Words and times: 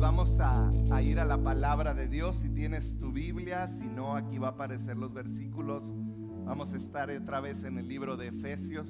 Vamos 0.00 0.38
a, 0.38 0.68
a, 0.90 1.02
ir 1.02 1.18
a 1.18 1.24
la 1.24 1.42
palabra 1.42 1.92
de 1.92 2.06
Dios. 2.06 2.36
Si 2.36 2.48
tienes 2.50 2.96
tu 2.98 3.10
Biblia, 3.10 3.66
si 3.66 3.88
no, 3.88 4.14
aquí 4.14 4.38
va 4.38 4.48
a 4.48 4.50
aparecer 4.52 4.96
los 4.96 5.12
versículos. 5.12 5.82
Vamos 6.44 6.72
a 6.72 6.76
estar 6.76 7.10
otra 7.10 7.40
vez 7.40 7.64
en 7.64 7.78
el 7.78 7.88
libro 7.88 8.16
de 8.16 8.28
Efesios. 8.28 8.88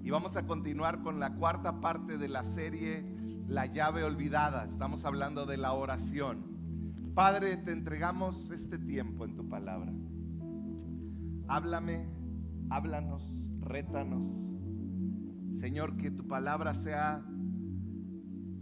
Y 0.00 0.10
vamos 0.10 0.36
a 0.36 0.46
continuar 0.46 1.02
con 1.02 1.18
la 1.18 1.34
cuarta 1.34 1.80
parte 1.80 2.16
de 2.16 2.28
la 2.28 2.44
serie 2.44 3.04
La 3.48 3.66
llave 3.66 4.04
olvidada. 4.04 4.64
Estamos 4.66 5.04
hablando 5.04 5.46
de 5.46 5.56
la 5.56 5.72
oración. 5.72 7.12
Padre, 7.14 7.56
te 7.56 7.72
entregamos 7.72 8.52
este 8.52 8.78
tiempo 8.78 9.24
en 9.24 9.34
tu 9.34 9.48
palabra. 9.48 9.92
Háblame, 11.48 12.08
háblanos, 12.70 13.24
rétanos. 13.60 14.26
Señor, 15.52 15.96
que 15.96 16.12
tu 16.12 16.28
palabra 16.28 16.72
sea 16.74 17.24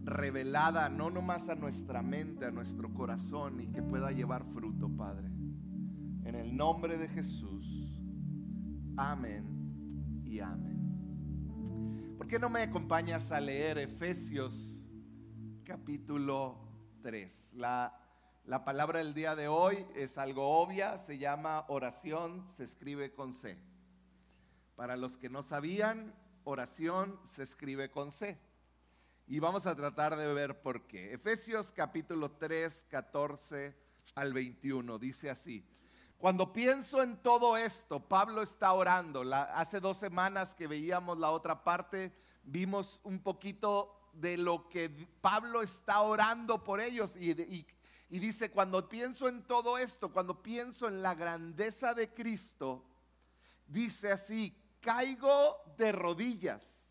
revelada 0.05 0.89
no 0.89 1.11
nomás 1.11 1.49
a 1.49 1.55
nuestra 1.55 2.03
mente, 2.03 2.47
a 2.47 2.51
nuestro 2.51 2.93
corazón 2.93 3.61
y 3.61 3.69
que 3.69 3.83
pueda 3.83 4.11
llevar 4.11 4.45
fruto, 4.45 4.89
Padre. 4.89 5.29
En 6.25 6.35
el 6.35 6.57
nombre 6.57 6.99
de 6.99 7.09
Jesús. 7.09 8.01
Amén 8.97 10.23
y 10.25 10.41
amén. 10.41 12.15
¿Por 12.19 12.27
qué 12.27 12.39
no 12.39 12.49
me 12.49 12.63
acompañas 12.63 13.33
a 13.33 13.41
leer 13.41 13.79
Efesios 13.79 14.87
capítulo 15.65 16.59
3? 17.03 17.53
La, 17.55 17.99
la 18.45 18.65
palabra 18.65 18.99
del 18.99 19.15
día 19.15 19.35
de 19.35 19.49
hoy 19.49 19.87
es 19.95 20.19
algo 20.19 20.61
obvia, 20.61 20.99
se 20.99 21.19
llama 21.19 21.65
oración, 21.69 22.49
se 22.49 22.65
escribe 22.65 23.13
con 23.13 23.35
C. 23.35 23.59
Para 24.77 24.97
los 24.97 25.17
que 25.17 25.31
no 25.31 25.43
sabían, 25.43 26.15
oración 26.45 27.19
se 27.25 27.43
escribe 27.43 27.91
con 27.91 28.13
C. 28.13 28.39
Y 29.27 29.39
vamos 29.39 29.67
a 29.67 29.77
tratar 29.77 30.17
de 30.17 30.33
ver 30.35 30.61
por 30.61 30.87
qué. 30.87 31.15
Efesios 31.15 31.71
capítulo 31.71 32.33
3, 32.33 32.87
14 32.91 33.75
al 34.17 34.33
21 34.33 34.99
dice 34.99 35.31
así. 35.31 35.65
Cuando 36.19 36.53
pienso 36.53 37.03
en 37.03 37.17
todo 37.23 37.57
esto, 37.57 38.01
Pablo 38.09 38.43
está 38.43 38.73
orando. 38.73 39.23
hace 39.33 39.81
dos 39.81 39.99
semanas 39.99 40.55
que 40.55 40.67
veíamos 40.67 41.19
la 41.19 41.31
otra 41.31 41.63
parte, 41.65 42.13
vimos 42.43 43.01
un 43.05 43.21
poquito 43.21 44.11
de 44.13 44.37
lo 44.37 44.69
que 44.69 44.91
Pablo 45.21 45.63
está 45.63 46.01
orando 46.01 46.63
por 46.63 46.81
ellos. 46.81 47.17
Y, 47.17 47.31
y 48.11 48.19
dice, 48.19 48.51
cuando 48.51 48.89
pienso 48.89 49.29
en 49.29 49.45
todo 49.45 49.79
esto, 49.79 50.13
cuando 50.13 50.43
pienso 50.43 50.89
en 50.89 51.01
la 51.01 51.15
grandeza 51.15 51.95
de 51.95 52.13
Cristo, 52.13 52.85
dice 53.67 54.13
así, 54.13 54.55
caigo 54.81 55.63
de 55.77 55.93
rodillas 55.93 56.82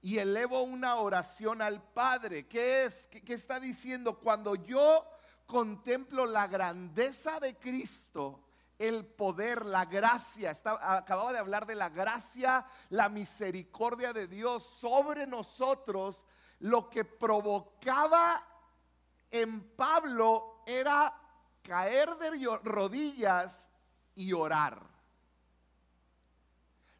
y 0.00 0.18
elevo 0.18 0.62
una 0.62 0.96
oración 0.96 1.60
al 1.62 1.82
Padre. 1.82 2.46
¿Qué 2.46 2.84
es? 2.84 3.08
¿Qué, 3.08 3.34
está 3.34 3.58
diciendo? 3.58 4.18
Cuando 4.18 4.54
yo 4.54 5.04
contemplo 5.46 6.26
la 6.26 6.46
grandeza 6.46 7.40
de 7.40 7.56
Cristo, 7.56 8.44
el 8.78 9.04
poder, 9.04 9.64
la 9.64 9.86
gracia. 9.86 10.52
acababa 10.80 11.32
de 11.32 11.40
hablar 11.40 11.66
de 11.66 11.74
la 11.74 11.88
gracia, 11.88 12.64
la 12.90 13.08
misericordia 13.08 14.12
de 14.12 14.28
Dios 14.28 14.64
sobre 14.64 15.26
nosotros. 15.26 16.24
Lo 16.60 16.88
que 16.88 17.04
provocaba 17.04 18.44
en 19.30 19.74
Pablo 19.74 20.62
era 20.66 21.12
caer 21.62 22.14
de 22.16 22.58
rodillas 22.62 23.68
y 24.14 24.32
orar. 24.32 24.97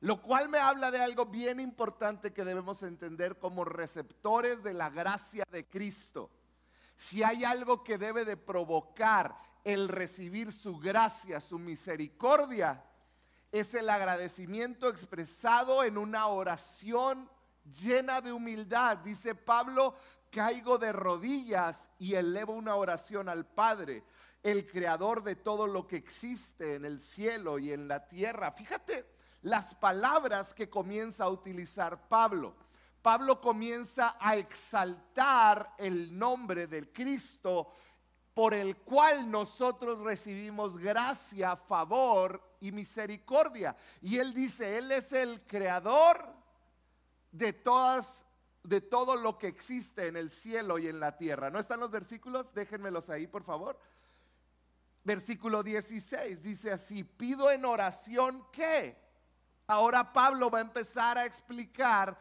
Lo 0.01 0.23
cual 0.23 0.49
me 0.49 0.59
habla 0.59 0.91
de 0.91 1.03
algo 1.03 1.27
bien 1.27 1.59
importante 1.59 2.33
que 2.33 2.45
debemos 2.45 2.83
entender 2.85 3.39
como 3.39 3.65
receptores 3.65 4.63
de 4.63 4.73
la 4.73 4.91
gracia 4.91 5.45
de 5.51 5.67
Cristo. 5.67 6.31
Si 6.97 7.23
hay 7.23 7.45
algo 7.45 7.83
que 7.83 7.99
debe 7.99 8.25
de 8.25 8.37
provocar 8.37 9.37
el 9.65 9.89
recibir 9.89 10.53
su 10.53 10.79
gracia, 10.79 11.41
su 11.41 11.59
misericordia, 11.59 12.85
es 13.51 13.75
el 13.75 13.91
agradecimiento 13.91 14.89
expresado 14.89 15.83
en 15.83 15.99
una 15.99 16.29
oración 16.29 17.29
llena 17.65 18.21
de 18.21 18.33
humildad. 18.33 18.99
Dice 18.99 19.35
Pablo, 19.35 19.97
caigo 20.31 20.79
de 20.79 20.93
rodillas 20.93 21.91
y 21.99 22.15
elevo 22.15 22.53
una 22.53 22.77
oración 22.77 23.29
al 23.29 23.47
Padre, 23.47 24.05
el 24.45 24.65
creador 24.65 25.25
de 25.25 25.35
todo 25.35 25.67
lo 25.67 25.89
que 25.89 25.97
existe 25.97 26.77
en 26.77 26.85
el 26.85 27.01
cielo 27.01 27.59
y 27.59 27.73
en 27.73 27.89
la 27.89 28.07
tierra. 28.07 28.53
Fíjate 28.53 29.18
las 29.43 29.75
palabras 29.75 30.55
que 30.55 30.69
comienza 30.69 31.25
a 31.25 31.31
utilizar 31.31 32.09
Pablo. 32.09 32.55
Pablo 33.03 33.41
comienza 33.41 34.17
a 34.21 34.37
exaltar 34.37 35.75
el 35.79 36.17
nombre 36.19 36.67
del 36.67 36.93
Cristo 36.93 37.73
por 38.35 38.55
el 38.55 38.77
cual 38.77 39.31
nosotros 39.31 40.01
recibimos 40.01 40.77
gracia, 40.77 41.57
favor 41.57 42.57
y 42.61 42.71
misericordia. 42.71 43.77
Y 44.01 44.19
él 44.19 44.33
dice, 44.35 44.79
Él 44.79 44.93
es 44.93 45.13
el 45.13 45.41
creador 45.47 46.25
de 47.33 47.53
todas 47.53 48.25
de 48.65 48.81
todo 48.83 49.17
lo 49.17 49.39
que 49.39 49.47
existe 49.47 50.09
en 50.09 50.17
el 50.17 50.31
cielo 50.31 50.79
y 50.79 50.89
en 50.89 51.01
la 51.01 51.17
tierra. 51.17 51.49
¿No 51.49 51.59
están 51.59 51.81
los 51.81 51.91
versículos? 51.91 52.53
Déjenmelos 52.53 53.09
ahí, 53.09 53.27
por 53.27 53.43
favor. 53.43 53.81
Versículo 55.05 55.63
16 55.63 56.43
dice 56.43 56.71
así, 56.71 57.03
pido 57.03 57.51
en 57.51 57.65
oración 57.65 58.47
que 58.53 59.08
Ahora 59.69 60.13
Pablo 60.13 60.51
va 60.51 60.59
a 60.59 60.63
empezar 60.63 61.19
a 61.19 61.27
explicar 61.27 62.19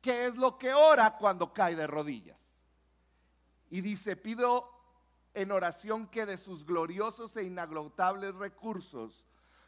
qué 0.00 0.26
es 0.26 0.36
lo 0.36 0.56
que 0.56 0.72
ora 0.72 1.16
cuando 1.16 1.52
cae 1.52 1.74
de 1.74 1.86
rodillas. 1.86 2.60
Y 3.70 3.80
dice, 3.80 4.16
pido 4.16 4.70
en 5.34 5.50
oración 5.52 6.06
que 6.06 6.26
de 6.26 6.36
sus 6.36 6.64
gloriosos 6.64 7.36
e 7.36 7.42
inagotables 7.42 8.34
recursos 8.36 9.24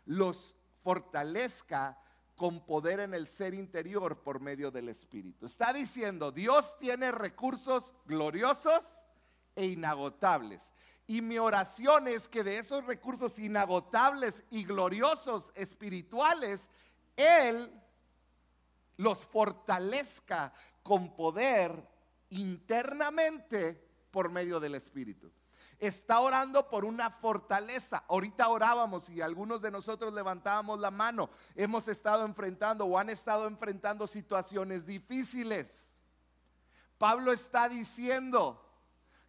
los 0.07 0.55
fortalezca 0.83 1.99
con 2.37 2.65
poder 2.65 3.01
en 3.01 3.15
el 3.15 3.27
ser 3.27 3.53
interior 3.53 4.23
por 4.23 4.41
medio 4.41 4.71
del 4.71 4.89
Espíritu. 4.89 5.47
Está 5.47 5.73
diciendo, 5.73 6.33
Dios 6.33 6.79
tiene 6.79 7.13
recursos 7.13 7.93
gloriosos 8.07 8.85
e 9.55 9.67
inagotables. 9.67 10.73
Y 11.11 11.23
mi 11.23 11.39
oración 11.39 12.07
es 12.07 12.29
que 12.29 12.45
de 12.45 12.59
esos 12.59 12.85
recursos 12.85 13.37
inagotables 13.41 14.45
y 14.49 14.63
gloriosos 14.63 15.51
espirituales, 15.57 16.71
Él 17.17 17.69
los 18.97 19.27
fortalezca 19.27 20.53
con 20.85 21.17
poder 21.17 21.85
internamente 22.29 23.85
por 24.13 24.31
medio 24.31 24.61
del 24.61 24.77
Espíritu. 24.77 25.33
Está 25.81 26.21
orando 26.21 26.71
por 26.71 26.85
una 26.85 27.11
fortaleza. 27.11 28.05
Ahorita 28.07 28.49
orábamos 28.49 29.11
y 29.11 29.21
algunos 29.21 29.63
de 29.63 29.73
nosotros 29.73 30.15
levantábamos 30.15 30.79
la 30.79 30.93
mano. 30.93 31.29
Hemos 31.57 31.89
estado 31.89 32.25
enfrentando 32.25 32.85
o 32.85 32.97
han 32.97 33.11
estado 33.11 33.49
enfrentando 33.49 34.07
situaciones 34.07 34.87
difíciles. 34.87 35.89
Pablo 36.99 37.33
está 37.33 37.69
diciendo, 37.69 38.65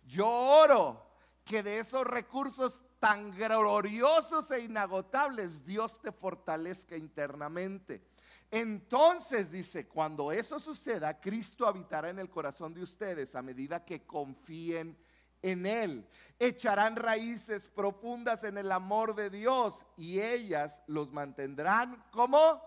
yo 0.06 0.30
oro 0.30 1.10
que 1.52 1.64
de 1.64 1.80
esos 1.80 2.08
recursos 2.08 2.82
tan 2.98 3.32
gloriosos 3.32 4.50
e 4.52 4.62
inagotables 4.62 5.66
Dios 5.66 6.02
te 6.02 6.14
fortalezca 6.14 6.96
internamente. 6.96 8.02
Entonces 8.50 9.52
dice, 9.52 9.86
cuando 9.86 10.32
eso 10.32 10.62
suceda, 10.62 11.20
Cristo 11.20 11.68
habitará 11.68 12.10
en 12.10 12.20
el 12.20 12.30
corazón 12.30 12.74
de 12.74 12.82
ustedes 12.82 13.36
a 13.36 13.42
medida 13.42 13.84
que 13.84 14.06
confíen 14.06 14.98
en 15.42 15.66
Él. 15.66 16.08
Echarán 16.40 16.96
raíces 16.96 17.68
profundas 17.68 18.46
en 18.46 18.58
el 18.58 18.72
amor 18.72 19.14
de 19.14 19.30
Dios 19.30 19.86
y 19.98 20.22
ellas 20.22 20.82
los 20.88 21.12
mantendrán, 21.12 22.02
¿cómo? 22.12 22.64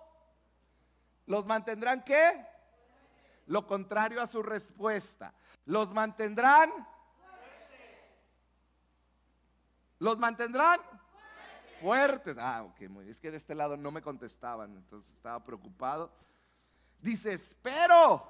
¿Los 1.24 1.46
mantendrán 1.46 2.04
qué? 2.04 2.46
Lo 3.46 3.66
contrario 3.66 4.20
a 4.20 4.26
su 4.26 4.42
respuesta. 4.42 5.32
Los 5.64 5.90
mantendrán 5.90 6.70
¿Los 10.04 10.18
mantendrán? 10.18 10.80
Fuertes. 11.80 12.36
Ah, 12.38 12.62
ok, 12.64 12.78
es 13.08 13.18
que 13.22 13.30
de 13.30 13.38
este 13.38 13.54
lado 13.54 13.78
no 13.78 13.90
me 13.90 14.02
contestaban, 14.02 14.76
entonces 14.76 15.14
estaba 15.14 15.42
preocupado. 15.42 16.12
Dice, 17.00 17.32
espero. 17.32 18.22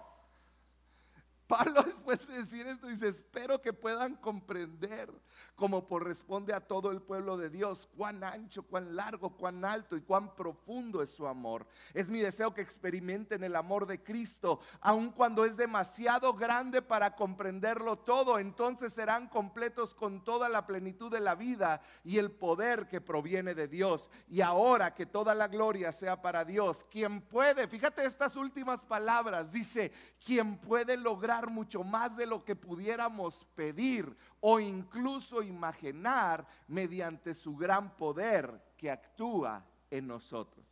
Pablo 1.47 1.83
después 1.87 2.27
de 2.27 2.39
decir 2.39 2.67
esto 2.67 2.87
dice, 2.87 3.09
espero 3.09 3.61
que 3.61 3.73
puedan 3.73 4.15
comprender, 4.17 5.13
como 5.55 5.87
corresponde 5.87 6.55
a 6.55 6.61
todo 6.61 6.91
el 6.91 7.03
pueblo 7.03 7.37
de 7.37 7.51
Dios, 7.51 7.89
cuán 7.97 8.25
ancho, 8.25 8.63
cuán 8.63 8.97
largo, 8.97 9.37
cuán 9.37 9.65
alto 9.65 9.97
y 9.97 10.01
cuán 10.01 10.35
profundo 10.35 11.03
es 11.03 11.11
su 11.11 11.27
amor. 11.27 11.67
Es 11.93 12.09
mi 12.09 12.21
deseo 12.21 12.55
que 12.55 12.63
experimenten 12.63 13.45
el 13.45 13.57
amor 13.57 13.87
de 13.87 14.03
Cristo, 14.03 14.61
aun 14.81 15.11
cuando 15.11 15.45
es 15.45 15.57
demasiado 15.57 16.33
grande 16.35 16.81
para 16.81 17.15
comprenderlo 17.15 17.99
todo, 17.99 18.39
entonces 18.39 18.93
serán 18.93 19.29
completos 19.29 19.95
con 19.95 20.25
toda 20.25 20.49
la 20.49 20.67
plenitud 20.67 21.11
de 21.11 21.21
la 21.21 21.35
vida 21.35 21.83
y 22.05 22.19
el 22.19 22.31
poder 22.31 22.89
que 22.89 23.01
proviene 23.01 23.55
de 23.55 23.69
Dios. 23.69 24.09
Y 24.29 24.41
ahora 24.41 24.95
que 24.95 25.07
toda 25.07 25.35
la 25.35 25.49
gloria 25.49 25.93
sea 25.93 26.23
para 26.23 26.45
Dios, 26.45 26.85
quien 26.91 27.21
puede, 27.21 27.69
fíjate 27.69 28.05
estas 28.05 28.37
últimas 28.37 28.83
palabras, 28.85 29.53
dice, 29.53 29.93
quien 30.25 30.57
puede 30.59 30.97
lograr 30.97 31.34
mucho 31.43 31.85
más 31.85 32.17
de 32.17 32.27
lo 32.27 32.45
que 32.45 32.57
pudiéramos 32.57 33.47
pedir 33.55 34.17
o 34.41 34.61
incluso 34.61 35.43
imaginar 35.43 36.47
mediante 36.69 37.35
su 37.35 37.57
gran 37.57 37.97
poder 37.97 38.75
que 38.77 38.91
actúa 38.91 39.65
en 39.91 40.07
nosotros. 40.07 40.65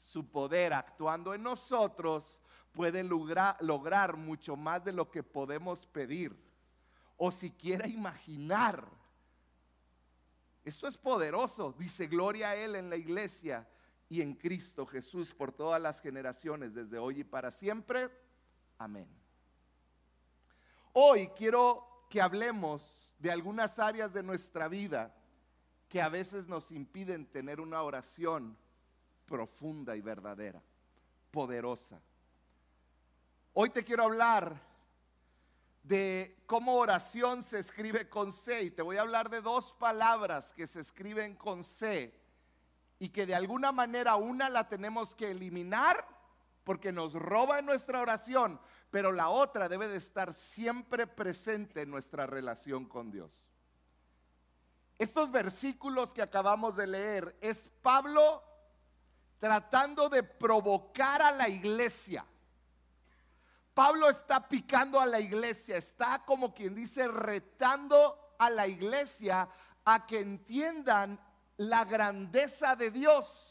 Su 0.00 0.28
poder 0.30 0.72
actuando 0.72 1.34
en 1.34 1.42
nosotros 1.42 2.40
puede 2.72 3.02
lograr, 3.02 4.16
mucho 4.16 4.54
más 4.54 4.84
de 4.84 4.92
lo 4.92 5.10
que 5.10 5.22
podemos 5.22 5.86
pedir 5.86 6.36
o 7.16 7.30
siquiera 7.30 7.88
imaginar. 7.88 8.86
Esto 10.64 10.86
es 10.86 10.96
poderoso, 10.98 11.74
dice 11.78 12.06
gloria 12.06 12.50
a 12.50 12.56
Él 12.56 12.76
en 12.76 12.90
la 12.90 12.96
iglesia 12.96 13.66
y 14.08 14.20
en 14.20 14.34
Cristo 14.34 14.86
Jesús 14.86 15.32
por 15.32 15.52
todas 15.52 15.80
las 15.80 16.00
generaciones, 16.00 16.74
desde 16.74 16.98
hoy 16.98 17.20
y 17.20 17.24
para 17.24 17.50
siempre. 17.50 18.10
Amén. 18.78 19.25
Hoy 20.98 21.28
quiero 21.36 22.06
que 22.08 22.22
hablemos 22.22 23.14
de 23.18 23.30
algunas 23.30 23.78
áreas 23.78 24.14
de 24.14 24.22
nuestra 24.22 24.66
vida 24.66 25.14
que 25.90 26.00
a 26.00 26.08
veces 26.08 26.48
nos 26.48 26.72
impiden 26.72 27.26
tener 27.26 27.60
una 27.60 27.82
oración 27.82 28.56
profunda 29.26 29.94
y 29.94 30.00
verdadera, 30.00 30.62
poderosa. 31.30 32.00
Hoy 33.52 33.68
te 33.68 33.84
quiero 33.84 34.04
hablar 34.04 34.58
de 35.82 36.42
cómo 36.46 36.72
oración 36.76 37.42
se 37.42 37.58
escribe 37.58 38.08
con 38.08 38.32
C 38.32 38.62
y 38.62 38.70
te 38.70 38.80
voy 38.80 38.96
a 38.96 39.02
hablar 39.02 39.28
de 39.28 39.42
dos 39.42 39.74
palabras 39.74 40.54
que 40.54 40.66
se 40.66 40.80
escriben 40.80 41.36
con 41.36 41.62
C 41.62 42.18
y 42.98 43.10
que 43.10 43.26
de 43.26 43.34
alguna 43.34 43.70
manera 43.70 44.16
una 44.16 44.48
la 44.48 44.66
tenemos 44.66 45.14
que 45.14 45.32
eliminar 45.32 46.15
porque 46.66 46.90
nos 46.90 47.12
roba 47.12 47.62
nuestra 47.62 48.00
oración, 48.00 48.60
pero 48.90 49.12
la 49.12 49.28
otra 49.28 49.68
debe 49.68 49.86
de 49.86 49.98
estar 49.98 50.34
siempre 50.34 51.06
presente 51.06 51.82
en 51.82 51.90
nuestra 51.92 52.26
relación 52.26 52.86
con 52.86 53.12
Dios. 53.12 53.30
Estos 54.98 55.30
versículos 55.30 56.12
que 56.12 56.22
acabamos 56.22 56.74
de 56.74 56.88
leer 56.88 57.36
es 57.40 57.70
Pablo 57.82 58.42
tratando 59.38 60.08
de 60.08 60.24
provocar 60.24 61.22
a 61.22 61.30
la 61.30 61.48
iglesia. 61.48 62.26
Pablo 63.72 64.10
está 64.10 64.48
picando 64.48 64.98
a 64.98 65.06
la 65.06 65.20
iglesia, 65.20 65.76
está 65.76 66.24
como 66.24 66.52
quien 66.52 66.74
dice 66.74 67.06
retando 67.06 68.34
a 68.40 68.50
la 68.50 68.66
iglesia 68.66 69.48
a 69.84 70.04
que 70.04 70.18
entiendan 70.18 71.20
la 71.58 71.84
grandeza 71.84 72.74
de 72.74 72.90
Dios. 72.90 73.45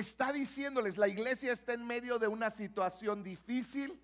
Está 0.00 0.32
diciéndoles, 0.32 0.98
la 0.98 1.08
iglesia 1.08 1.52
está 1.52 1.72
en 1.72 1.86
medio 1.86 2.18
de 2.18 2.28
una 2.28 2.50
situación 2.50 3.22
difícil. 3.22 4.00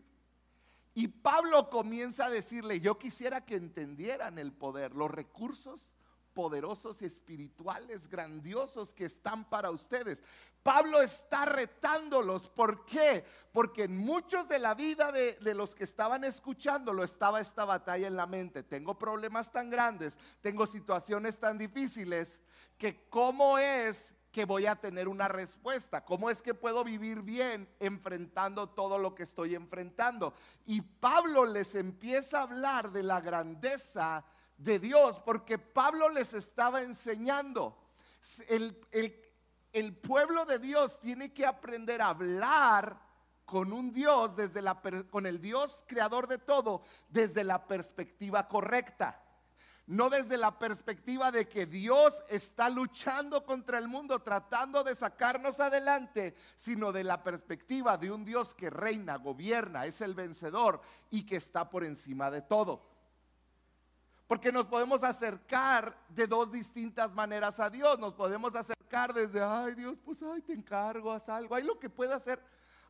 Y 0.94 1.08
Pablo 1.08 1.68
comienza 1.68 2.26
a 2.26 2.30
decirle, 2.30 2.80
yo 2.80 2.98
quisiera 2.98 3.44
que 3.44 3.56
entendieran 3.56 4.38
el 4.38 4.52
poder, 4.52 4.94
los 4.94 5.10
recursos 5.10 5.94
poderosos 6.36 7.00
espirituales 7.00 8.08
grandiosos 8.08 8.92
que 8.92 9.06
están 9.06 9.48
para 9.48 9.70
ustedes. 9.70 10.22
Pablo 10.62 11.00
está 11.00 11.46
retándolos. 11.46 12.50
¿Por 12.50 12.84
qué? 12.84 13.24
Porque 13.52 13.84
en 13.84 13.96
muchos 13.96 14.46
de 14.46 14.58
la 14.58 14.74
vida 14.74 15.12
de, 15.12 15.32
de, 15.34 15.54
los 15.54 15.74
que 15.74 15.84
estaban 15.84 16.24
escuchándolo 16.24 17.04
estaba 17.04 17.40
esta 17.40 17.64
batalla 17.64 18.06
en 18.06 18.16
la 18.16 18.26
mente. 18.26 18.62
Tengo 18.62 18.98
problemas 18.98 19.50
tan 19.50 19.70
grandes, 19.70 20.18
tengo 20.42 20.66
situaciones 20.66 21.38
tan 21.38 21.56
difíciles, 21.56 22.38
que 22.76 23.08
cómo 23.08 23.56
es 23.56 24.12
que 24.36 24.44
voy 24.44 24.66
a 24.66 24.76
tener 24.76 25.08
una 25.08 25.28
respuesta. 25.28 26.04
¿Cómo 26.04 26.28
es 26.28 26.42
que 26.42 26.52
puedo 26.52 26.84
vivir 26.84 27.22
bien 27.22 27.66
enfrentando 27.80 28.68
todo 28.68 28.98
lo 28.98 29.14
que 29.14 29.22
estoy 29.22 29.54
enfrentando? 29.54 30.34
Y 30.66 30.82
Pablo 30.82 31.46
les 31.46 31.74
empieza 31.74 32.40
a 32.40 32.42
hablar 32.42 32.92
de 32.92 33.02
la 33.02 33.22
grandeza 33.22 34.26
de 34.58 34.78
Dios, 34.78 35.20
porque 35.20 35.56
Pablo 35.56 36.10
les 36.10 36.34
estaba 36.34 36.82
enseñando. 36.82 37.78
El, 38.50 38.76
el 39.72 39.96
pueblo 39.96 40.44
de 40.44 40.58
Dios 40.58 41.00
tiene 41.00 41.32
que 41.32 41.46
aprender 41.46 42.02
a 42.02 42.08
hablar 42.08 43.00
con 43.46 43.72
un 43.72 43.90
Dios 43.90 44.36
desde 44.36 44.60
la 44.60 44.82
con 45.10 45.24
el 45.24 45.40
Dios 45.40 45.82
creador 45.86 46.26
de 46.26 46.36
todo 46.36 46.82
desde 47.08 47.42
la 47.42 47.66
perspectiva 47.66 48.48
correcta 48.48 49.25
no 49.86 50.10
desde 50.10 50.36
la 50.36 50.58
perspectiva 50.58 51.30
de 51.30 51.48
que 51.48 51.64
Dios 51.64 52.22
está 52.28 52.68
luchando 52.68 53.44
contra 53.44 53.78
el 53.78 53.86
mundo, 53.86 54.18
tratando 54.18 54.82
de 54.82 54.94
sacarnos 54.94 55.60
adelante, 55.60 56.34
sino 56.56 56.90
de 56.90 57.04
la 57.04 57.22
perspectiva 57.22 57.96
de 57.96 58.10
un 58.10 58.24
Dios 58.24 58.52
que 58.54 58.68
reina, 58.68 59.16
gobierna, 59.16 59.86
es 59.86 60.00
el 60.00 60.14
vencedor 60.14 60.80
y 61.10 61.24
que 61.24 61.36
está 61.36 61.70
por 61.70 61.84
encima 61.84 62.30
de 62.30 62.42
todo. 62.42 62.96
Porque 64.26 64.50
nos 64.50 64.66
podemos 64.66 65.04
acercar 65.04 65.96
de 66.08 66.26
dos 66.26 66.50
distintas 66.50 67.12
maneras 67.12 67.60
a 67.60 67.70
Dios. 67.70 67.96
Nos 68.00 68.12
podemos 68.12 68.56
acercar 68.56 69.14
desde, 69.14 69.40
ay 69.40 69.74
Dios, 69.74 69.96
pues 70.04 70.18
ay, 70.20 70.42
te 70.42 70.52
encargo, 70.52 71.12
haz 71.12 71.28
algo. 71.28 71.54
Hay 71.54 71.62
lo 71.62 71.78
que 71.78 71.88
puede 71.88 72.12
hacer, 72.12 72.42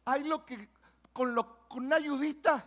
hay 0.06 0.24
lo 0.24 0.46
que, 0.46 0.70
con, 1.12 1.34
lo, 1.34 1.68
con 1.68 1.84
una 1.84 1.96
ayudita 1.96 2.64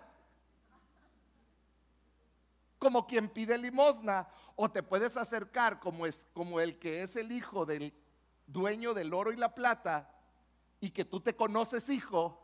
como 2.80 3.06
quien 3.06 3.30
pide 3.30 3.58
limosna, 3.58 4.28
o 4.56 4.72
te 4.72 4.82
puedes 4.82 5.18
acercar 5.18 5.80
como, 5.80 6.06
es, 6.06 6.26
como 6.34 6.60
el 6.62 6.80
que 6.80 7.04
es 7.04 7.18
el 7.18 7.32
hijo 7.32 7.66
del 7.66 7.94
dueño 8.48 8.94
del 8.94 9.14
oro 9.14 9.32
y 9.32 9.36
la 9.36 9.54
plata, 9.54 10.10
y 10.80 10.90
que 10.92 11.06
tú 11.06 11.20
te 11.20 11.36
conoces 11.36 11.90
hijo, 11.90 12.42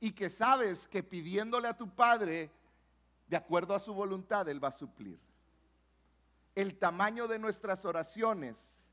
y 0.00 0.12
que 0.12 0.30
sabes 0.30 0.88
que 0.88 1.02
pidiéndole 1.02 1.68
a 1.68 1.76
tu 1.76 1.94
padre, 1.94 2.50
de 3.28 3.36
acuerdo 3.36 3.74
a 3.74 3.80
su 3.80 3.94
voluntad, 3.94 4.48
Él 4.48 4.62
va 4.62 4.68
a 4.68 4.72
suplir. 4.72 5.20
El 6.54 6.78
tamaño 6.78 7.28
de 7.28 7.38
nuestras 7.38 7.84
oraciones 7.84 8.84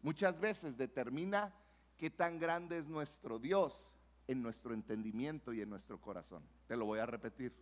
muchas 0.00 0.40
veces 0.40 0.76
determina 0.76 1.52
qué 1.96 2.10
tan 2.10 2.38
grande 2.38 2.78
es 2.78 2.86
nuestro 2.86 3.38
Dios 3.38 3.88
en 4.26 4.42
nuestro 4.42 4.74
entendimiento 4.74 5.52
y 5.52 5.60
en 5.60 5.70
nuestro 5.70 6.00
corazón. 6.00 6.42
Te 6.66 6.76
lo 6.76 6.86
voy 6.86 6.98
a 6.98 7.06
repetir 7.06 7.54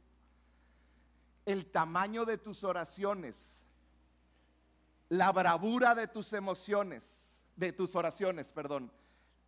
el 1.47 1.71
tamaño 1.71 2.25
de 2.25 2.39
tus 2.39 2.65
oraciones, 2.65 3.62
la 5.09 5.33
bravura 5.33 5.94
de 5.94 6.09
tus 6.09 6.33
emociones, 6.33 7.41
de 7.56 7.73
tus 7.73 7.94
oraciones, 7.97 8.53
perdón, 8.53 8.93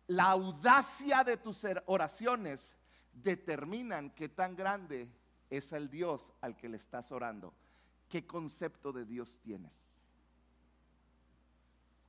la 0.07 0.25
audacia 0.31 1.23
de 1.23 1.37
tus 1.37 1.61
oraciones 1.87 2.75
determinan 3.11 4.11
qué 4.11 4.29
tan 4.29 4.55
grande 4.55 5.09
es 5.49 5.71
el 5.71 5.89
Dios 5.89 6.31
al 6.41 6.55
que 6.55 6.69
le 6.69 6.77
estás 6.77 7.11
orando, 7.11 7.53
qué 8.09 8.27
concepto 8.27 8.91
de 8.91 9.05
Dios 9.05 9.39
tienes. 9.41 9.91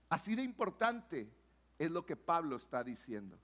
Así 0.08 0.34
de 0.34 0.42
importante 0.42 1.30
es 1.78 1.90
lo 1.90 2.04
que 2.04 2.16
Pablo 2.16 2.56
está 2.56 2.84
diciendo. 2.84 3.38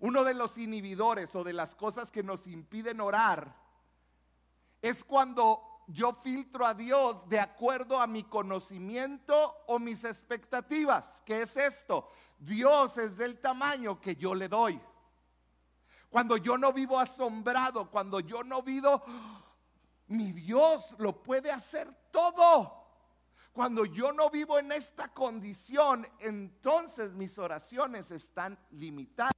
Uno 0.00 0.24
de 0.24 0.34
los 0.34 0.58
inhibidores 0.58 1.34
o 1.34 1.44
de 1.44 1.52
las 1.52 1.74
cosas 1.74 2.10
que 2.10 2.22
nos 2.22 2.46
impiden 2.46 3.00
orar 3.00 3.65
es 4.82 5.04
cuando 5.04 5.62
yo 5.88 6.12
filtro 6.14 6.66
a 6.66 6.74
Dios 6.74 7.28
de 7.28 7.38
acuerdo 7.38 8.00
a 8.00 8.06
mi 8.06 8.24
conocimiento 8.24 9.54
o 9.66 9.78
mis 9.78 10.04
expectativas. 10.04 11.22
¿Qué 11.24 11.42
es 11.42 11.56
esto? 11.56 12.08
Dios 12.38 12.98
es 12.98 13.16
del 13.16 13.40
tamaño 13.40 14.00
que 14.00 14.16
yo 14.16 14.34
le 14.34 14.48
doy. 14.48 14.80
Cuando 16.10 16.36
yo 16.36 16.56
no 16.58 16.72
vivo 16.72 16.98
asombrado, 16.98 17.90
cuando 17.90 18.20
yo 18.20 18.42
no 18.42 18.62
vivo, 18.62 19.02
mi 20.08 20.32
Dios 20.32 20.84
lo 20.98 21.22
puede 21.22 21.50
hacer 21.50 21.92
todo. 22.10 22.84
Cuando 23.52 23.86
yo 23.86 24.12
no 24.12 24.28
vivo 24.30 24.58
en 24.58 24.72
esta 24.72 25.08
condición, 25.08 26.06
entonces 26.18 27.12
mis 27.12 27.38
oraciones 27.38 28.10
están 28.10 28.58
limitadas 28.70 29.32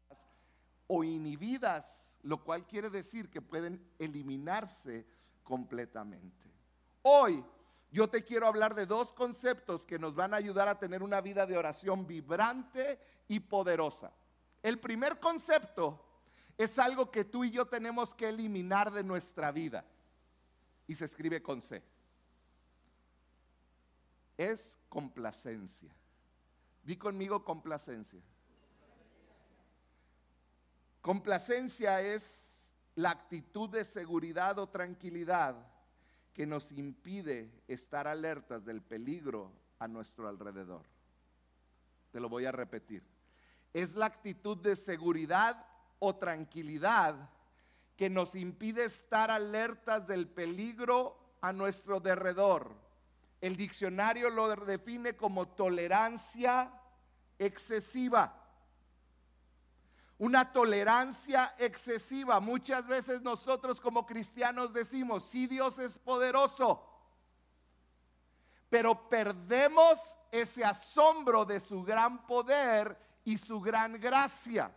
o 0.89 1.05
inhibidas, 1.05 2.17
lo 2.23 2.43
cual 2.43 2.67
quiere 2.67 2.91
decir 2.91 3.31
que 3.31 3.41
pueden 3.41 3.93
eliminarse 3.99 5.07
completamente. 5.49 6.53
Hoy 7.01 7.43
yo 7.91 8.11
te 8.11 8.23
quiero 8.23 8.47
hablar 8.47 8.75
de 8.75 8.85
dos 8.85 9.15
conceptos 9.15 9.87
que 9.87 9.99
nos 9.99 10.15
van 10.15 10.35
a 10.35 10.37
ayudar 10.37 10.69
a 10.69 10.79
tener 10.79 11.03
una 11.03 11.23
vida 11.23 11.47
de 11.47 11.57
oración 11.57 12.07
vibrante 12.07 13.01
y 13.29 13.41
poderosa. 13.41 14.13
El 14.63 14.79
primer 14.79 15.19
concepto 15.19 16.05
es 16.59 16.79
algo 16.79 17.11
que 17.11 17.25
tú 17.25 17.45
y 17.45 17.51
yo 17.51 17.67
tenemos 17.67 18.15
que 18.15 18.29
eliminar 18.29 18.93
de 18.93 19.03
nuestra 19.03 19.51
vida. 19.51 19.87
Y 20.87 20.95
se 20.95 21.07
escribe 21.07 21.43
con 21.43 21.63
C. 21.63 21.83
Es 24.37 24.79
complacencia. 24.91 25.95
Di 26.83 26.99
conmigo 26.99 27.43
complacencia. 27.43 28.21
Complacencia 31.01 32.03
es 32.03 32.48
la 32.99 33.11
actitud 33.11 33.71
de 33.71 33.85
seguridad 33.85 34.59
o 34.59 34.71
tranquilidad 34.71 35.55
que 36.35 36.47
nos 36.47 36.73
impide 36.73 37.63
estar 37.69 38.09
alertas 38.09 38.65
del 38.65 38.83
peligro 38.83 39.53
a 39.79 39.87
nuestro 39.87 40.27
alrededor. 40.27 40.83
Te 42.11 42.19
lo 42.19 42.29
voy 42.29 42.47
a 42.47 42.51
repetir. 42.51 43.05
Es 43.73 43.95
la 43.95 44.07
actitud 44.07 44.57
de 44.57 44.75
seguridad 44.75 45.65
o 46.01 46.17
tranquilidad 46.17 47.31
que 47.97 48.11
nos 48.11 48.35
impide 48.35 48.87
estar 48.87 49.31
alertas 49.31 50.09
del 50.09 50.27
peligro 50.27 51.37
a 51.41 51.53
nuestro 51.53 52.01
derredor. 52.01 52.75
El 53.41 53.57
diccionario 53.57 54.29
lo 54.29 54.57
define 54.57 55.15
como 55.15 55.47
tolerancia 55.47 56.73
excesiva. 57.39 58.48
Una 60.19 60.53
tolerancia 60.53 61.55
excesiva. 61.59 62.41
Muchas 62.41 62.87
veces 62.87 63.23
nosotros 63.23 63.81
como 63.81 64.05
cristianos 64.05 64.73
decimos, 64.73 65.25
sí 65.25 65.47
Dios 65.47 65.79
es 65.79 65.97
poderoso, 65.97 66.85
pero 68.69 69.09
perdemos 69.09 69.99
ese 70.33 70.65
asombro 70.65 71.45
de 71.45 71.61
su 71.61 71.85
gran 71.85 72.27
poder 72.27 72.99
y 73.25 73.39
su 73.39 73.61
gran 73.61 73.93
gracia. 74.01 74.73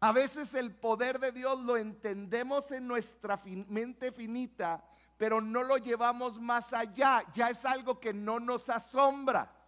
A 0.00 0.10
veces 0.10 0.52
el 0.54 0.74
poder 0.74 1.20
de 1.20 1.30
Dios 1.30 1.60
lo 1.60 1.76
entendemos 1.76 2.72
en 2.72 2.88
nuestra 2.88 3.40
mente 3.68 4.10
finita, 4.10 4.84
pero 5.16 5.40
no 5.40 5.62
lo 5.62 5.76
llevamos 5.76 6.40
más 6.40 6.72
allá. 6.72 7.22
Ya 7.32 7.50
es 7.50 7.64
algo 7.64 8.00
que 8.00 8.12
no 8.12 8.40
nos 8.40 8.68
asombra. 8.68 9.61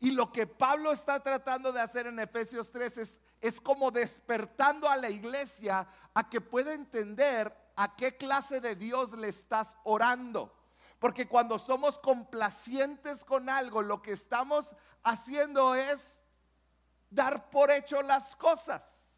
Y 0.00 0.12
lo 0.12 0.32
que 0.32 0.46
Pablo 0.46 0.92
está 0.92 1.22
tratando 1.22 1.72
de 1.72 1.80
hacer 1.82 2.06
en 2.06 2.18
Efesios 2.18 2.70
3 2.70 2.98
es, 2.98 3.20
es 3.40 3.60
como 3.60 3.90
despertando 3.90 4.88
a 4.88 4.96
la 4.96 5.10
iglesia 5.10 5.86
a 6.14 6.28
que 6.28 6.40
pueda 6.40 6.72
entender 6.72 7.54
a 7.76 7.94
qué 7.94 8.16
clase 8.16 8.62
de 8.62 8.76
Dios 8.76 9.12
le 9.12 9.28
estás 9.28 9.76
orando. 9.84 10.56
Porque 10.98 11.28
cuando 11.28 11.58
somos 11.58 11.98
complacientes 11.98 13.24
con 13.24 13.50
algo, 13.50 13.82
lo 13.82 14.00
que 14.00 14.12
estamos 14.12 14.74
haciendo 15.02 15.74
es 15.74 16.20
dar 17.10 17.50
por 17.50 17.70
hecho 17.70 18.00
las 18.00 18.36
cosas. 18.36 19.10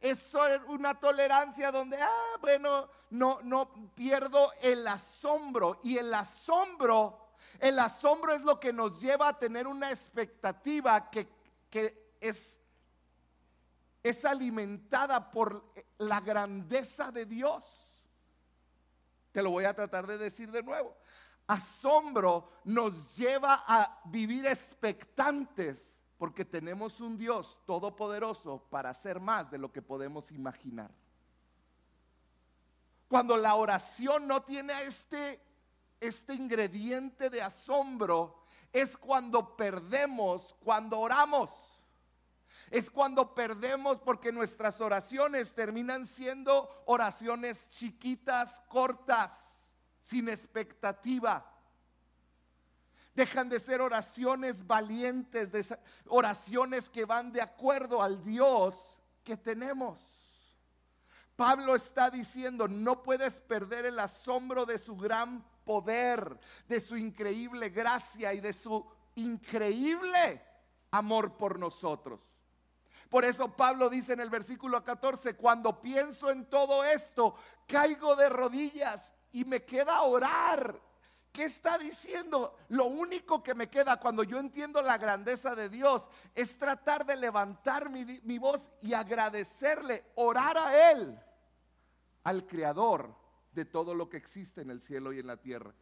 Es 0.00 0.34
una 0.66 1.00
tolerancia 1.00 1.72
donde, 1.72 2.00
ah, 2.00 2.36
bueno, 2.40 2.90
no, 3.10 3.38
no 3.42 3.72
pierdo 3.94 4.52
el 4.60 4.86
asombro. 4.86 5.80
Y 5.82 5.96
el 5.96 6.12
asombro 6.12 7.23
el 7.58 7.78
asombro 7.78 8.32
es 8.34 8.42
lo 8.42 8.58
que 8.58 8.72
nos 8.72 9.00
lleva 9.00 9.28
a 9.28 9.38
tener 9.38 9.66
una 9.66 9.90
expectativa 9.90 11.10
que, 11.10 11.28
es, 12.20 12.58
es 14.02 14.24
alimentada 14.24 15.30
por 15.30 15.72
la 15.98 16.20
grandeza 16.20 17.10
de 17.10 17.26
Dios. 17.26 17.64
Te 19.32 19.42
lo 19.42 19.50
voy 19.50 19.64
a 19.64 19.74
tratar 19.74 20.06
de 20.06 20.18
decir 20.18 20.50
de 20.50 20.62
nuevo. 20.62 20.96
Asombro 21.46 22.52
nos 22.64 23.16
lleva 23.16 23.64
a 23.66 24.00
vivir 24.04 24.46
expectantes 24.46 26.00
porque 26.16 26.44
tenemos 26.44 27.00
un 27.00 27.18
Dios 27.18 27.60
todopoderoso 27.66 28.66
para 28.70 28.90
hacer 28.90 29.20
más 29.20 29.50
de 29.50 29.58
lo 29.58 29.72
que 29.72 29.82
podemos 29.82 30.30
imaginar. 30.30 30.90
Cuando 33.08 33.36
la 33.36 33.54
oración 33.56 34.26
no 34.26 34.42
tiene 34.42 34.72
este 34.84 35.40
este 36.00 36.34
ingrediente 36.34 37.30
de 37.30 37.42
asombro 37.42 38.44
es 38.72 38.96
cuando 38.96 39.56
perdemos, 39.56 40.54
cuando 40.62 40.98
oramos. 40.98 41.50
Es 42.70 42.90
cuando 42.90 43.34
perdemos 43.34 44.00
porque 44.00 44.32
nuestras 44.32 44.80
oraciones 44.80 45.54
terminan 45.54 46.06
siendo 46.06 46.82
oraciones 46.86 47.68
chiquitas, 47.68 48.60
cortas, 48.68 49.70
sin 50.02 50.28
expectativa. 50.28 51.50
Dejan 53.14 53.48
de 53.48 53.60
ser 53.60 53.80
oraciones 53.80 54.66
valientes, 54.66 55.50
oraciones 56.06 56.90
que 56.90 57.04
van 57.04 57.32
de 57.32 57.42
acuerdo 57.42 58.02
al 58.02 58.24
Dios 58.24 59.00
que 59.22 59.36
tenemos. 59.36 60.00
Pablo 61.36 61.74
está 61.74 62.10
diciendo, 62.10 62.68
no 62.68 63.02
puedes 63.02 63.34
perder 63.34 63.86
el 63.86 63.98
asombro 63.98 64.66
de 64.66 64.78
su 64.78 64.96
gran 64.96 65.44
poder, 65.64 66.38
de 66.68 66.80
su 66.80 66.96
increíble 66.96 67.70
gracia 67.70 68.32
y 68.32 68.40
de 68.40 68.52
su 68.52 68.84
increíble 69.16 70.42
amor 70.90 71.36
por 71.36 71.58
nosotros. 71.58 72.20
Por 73.08 73.24
eso 73.24 73.48
Pablo 73.48 73.88
dice 73.88 74.12
en 74.12 74.20
el 74.20 74.30
versículo 74.30 74.82
14, 74.82 75.36
cuando 75.36 75.80
pienso 75.80 76.30
en 76.30 76.46
todo 76.46 76.84
esto, 76.84 77.34
caigo 77.66 78.16
de 78.16 78.28
rodillas 78.28 79.12
y 79.32 79.44
me 79.44 79.64
queda 79.64 80.02
orar. 80.02 80.80
¿Qué 81.32 81.44
está 81.44 81.78
diciendo? 81.78 82.56
Lo 82.68 82.86
único 82.86 83.42
que 83.42 83.54
me 83.54 83.68
queda 83.68 83.98
cuando 83.98 84.22
yo 84.22 84.38
entiendo 84.38 84.80
la 84.82 84.98
grandeza 84.98 85.54
de 85.54 85.68
Dios 85.68 86.08
es 86.34 86.58
tratar 86.58 87.04
de 87.04 87.16
levantar 87.16 87.90
mi, 87.90 88.04
mi 88.22 88.38
voz 88.38 88.70
y 88.80 88.94
agradecerle, 88.94 90.04
orar 90.14 90.56
a 90.58 90.90
Él, 90.92 91.18
al 92.22 92.46
Creador 92.46 93.23
de 93.54 93.64
todo 93.64 93.94
lo 93.94 94.08
que 94.08 94.16
existe 94.16 94.62
en 94.62 94.70
el 94.70 94.80
cielo 94.80 95.12
y 95.12 95.20
en 95.20 95.26
la 95.26 95.36
tierra. 95.36 95.74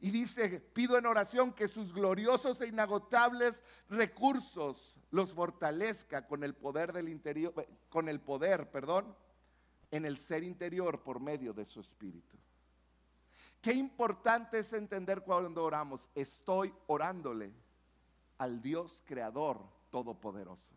Y 0.00 0.10
dice, 0.10 0.60
pido 0.60 0.98
en 0.98 1.06
oración 1.06 1.52
que 1.52 1.68
sus 1.68 1.94
gloriosos 1.94 2.60
e 2.60 2.66
inagotables 2.66 3.62
recursos 3.88 4.96
los 5.10 5.32
fortalezca 5.32 6.26
con 6.26 6.44
el 6.44 6.54
poder 6.54 6.92
del 6.92 7.08
interior, 7.08 7.54
con 7.88 8.08
el 8.08 8.20
poder, 8.20 8.70
perdón, 8.70 9.16
en 9.90 10.04
el 10.04 10.18
ser 10.18 10.42
interior 10.42 11.02
por 11.02 11.20
medio 11.20 11.52
de 11.52 11.64
su 11.64 11.80
espíritu. 11.80 12.36
Qué 13.62 13.72
importante 13.72 14.58
es 14.58 14.72
entender 14.72 15.22
cuando 15.22 15.64
oramos, 15.64 16.10
estoy 16.14 16.74
orándole 16.86 17.52
al 18.38 18.60
Dios 18.60 19.02
creador 19.06 19.60
todopoderoso. 19.90 20.74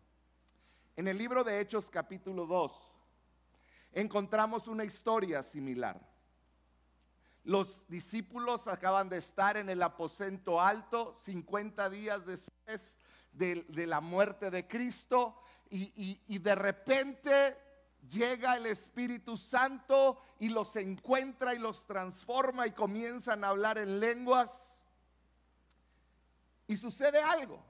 En 0.96 1.06
el 1.06 1.18
libro 1.18 1.44
de 1.44 1.60
Hechos 1.60 1.90
capítulo 1.90 2.46
2 2.46 2.72
encontramos 3.92 4.68
una 4.68 4.84
historia 4.84 5.42
similar. 5.42 6.00
Los 7.44 7.88
discípulos 7.88 8.68
acaban 8.68 9.08
de 9.08 9.18
estar 9.18 9.56
en 9.56 9.70
el 9.70 9.82
aposento 9.82 10.60
alto 10.60 11.16
50 11.22 11.88
días 11.90 12.26
después 12.26 12.98
de, 13.32 13.64
la 13.86 14.00
muerte 14.00 14.50
de 14.50 14.66
Cristo 14.66 15.40
y, 15.70 16.20
y 16.26 16.38
de 16.38 16.54
repente 16.54 17.56
llega 18.08 18.56
el 18.56 18.66
Espíritu 18.66 19.36
Santo 19.36 20.20
y 20.38 20.48
los 20.48 20.76
encuentra 20.76 21.54
y 21.54 21.58
los 21.58 21.86
transforma 21.86 22.66
y 22.66 22.72
comienzan 22.72 23.44
a 23.44 23.48
hablar 23.48 23.78
en 23.78 24.00
lenguas. 24.00 24.80
Y 26.66 26.76
sucede 26.76 27.20
algo 27.20 27.62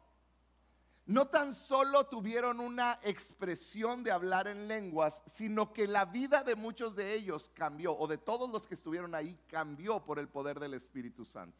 no 1.08 1.28
tan 1.28 1.54
solo 1.54 2.04
tuvieron 2.06 2.60
una 2.60 3.00
expresión 3.02 4.02
de 4.02 4.10
hablar 4.10 4.46
en 4.46 4.68
lenguas, 4.68 5.22
sino 5.24 5.72
que 5.72 5.88
la 5.88 6.04
vida 6.04 6.44
de 6.44 6.54
muchos 6.54 6.96
de 6.96 7.14
ellos 7.14 7.50
cambió, 7.54 7.96
o 7.96 8.06
de 8.06 8.18
todos 8.18 8.50
los 8.50 8.68
que 8.68 8.74
estuvieron 8.74 9.14
ahí, 9.14 9.40
cambió 9.48 10.04
por 10.04 10.18
el 10.18 10.28
poder 10.28 10.60
del 10.60 10.74
Espíritu 10.74 11.24
Santo. 11.24 11.56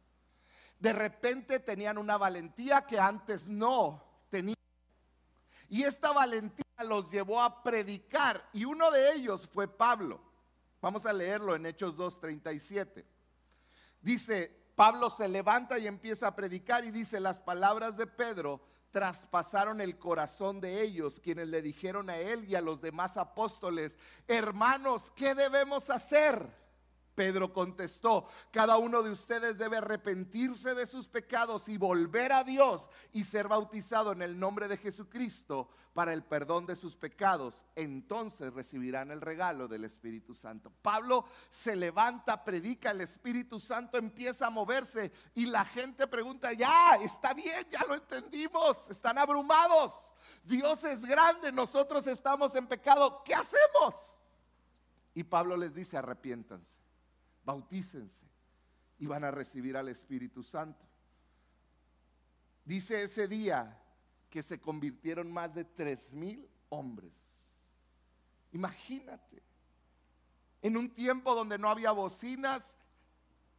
De 0.79 0.93
repente 0.93 1.61
tenían 1.61 1.97
una 1.97 2.19
valentía 2.19 2.85
que 2.85 3.01
antes 3.01 3.49
no 3.49 4.05
tenían. 4.29 4.55
Y 5.71 5.83
esta 5.83 6.13
valentía 6.13 6.85
los 6.85 7.11
llevó 7.11 7.41
a 7.41 7.63
predicar, 7.63 8.47
y 8.53 8.67
uno 8.67 8.91
de 8.91 9.13
ellos 9.15 9.49
fue 9.49 9.67
Pablo. 9.67 10.21
Vamos 10.83 11.07
a 11.07 11.13
leerlo 11.15 11.57
en 11.57 11.65
Hechos 11.65 11.97
2.37. 11.97 13.03
Dice, 14.03 14.55
Pablo 14.77 15.09
se 15.09 15.27
levanta 15.27 15.79
y 15.79 15.87
empieza 15.87 16.27
a 16.27 16.37
predicar 16.37 16.85
y 16.85 16.91
dice 16.91 17.19
las 17.19 17.41
palabras 17.41 17.97
de 17.97 18.07
Pedro 18.07 18.61
traspasaron 18.91 19.81
el 19.81 19.99
corazón 19.99 20.61
de 20.61 20.83
ellos, 20.83 21.21
quienes 21.21 21.49
le 21.49 21.63
dijeron 21.63 22.11
a 22.11 22.17
él 22.17 22.45
y 22.45 22.55
a 22.55 22.61
los 22.61 22.81
demás 22.81 23.17
apóstoles, 23.17 23.97
hermanos, 24.27 25.11
¿qué 25.15 25.35
debemos 25.35 25.91
hacer? 25.91 26.68
Pedro 27.19 27.53
contestó, 27.53 28.29
cada 28.53 28.79
uno 28.79 29.03
de 29.03 29.11
ustedes 29.11 29.59
debe 29.59 29.79
arrepentirse 29.79 30.73
de 30.77 30.87
sus 30.87 31.09
pecados 31.09 31.69
y 31.69 31.77
volver 31.77 32.31
a 32.31 32.45
Dios 32.45 32.89
y 33.13 33.25
ser 33.25 33.49
bautizado 33.49 34.13
en 34.13 34.23
el 34.23 34.39
nombre 34.39 34.69
de 34.69 34.77
Jesucristo 34.77 35.69
para 35.95 36.13
el 36.13 36.23
perdón 36.23 36.65
de 36.65 36.77
sus 36.77 36.95
pecados. 36.95 37.65
Entonces 37.75 38.55
recibirán 38.55 39.11
el 39.11 39.21
regalo 39.21 39.67
del 39.67 39.83
Espíritu 39.83 40.33
Santo. 40.33 40.71
Pablo 40.81 41.25
se 41.51 41.75
levanta, 41.75 42.45
predica, 42.45 42.93
el 42.93 43.01
Espíritu 43.01 43.59
Santo 43.59 43.99
empieza 43.99 44.47
a 44.47 44.51
moverse 44.51 45.11
y 45.35 45.47
la 45.47 45.65
gente 45.65 46.07
pregunta, 46.07 46.53
ya, 46.53 47.01
está 47.03 47.35
bien, 47.35 47.67
ya 47.69 47.81
lo 47.89 47.97
entendimos, 47.97 48.89
están 48.91 49.19
abrumados. 49.19 49.93
Dios 50.45 50.85
es 50.85 51.05
grande, 51.05 51.51
nosotros 51.51 52.07
estamos 52.07 52.55
en 52.55 52.69
pecado, 52.69 53.25
¿qué 53.25 53.35
hacemos? 53.35 53.97
Y 55.17 55.25
Pablo 55.25 55.57
les 55.57 55.75
dice, 55.75 55.97
arrepiéntanse 55.97 56.88
bautícense 57.49 58.27
y 58.99 59.07
van 59.07 59.25
a 59.25 59.31
recibir 59.31 59.75
al 59.79 59.89
Espíritu 59.89 60.43
Santo. 60.43 60.85
Dice 62.63 63.03
ese 63.03 63.27
día 63.27 63.83
que 64.29 64.43
se 64.43 64.61
convirtieron 64.61 65.33
más 65.33 65.55
de 65.55 65.65
tres 65.65 66.13
mil 66.13 66.47
hombres. 66.69 67.15
Imagínate, 68.53 69.43
en 70.61 70.77
un 70.77 70.91
tiempo 70.91 71.35
donde 71.35 71.57
no 71.57 71.71
había 71.71 71.91
bocinas, 71.93 72.77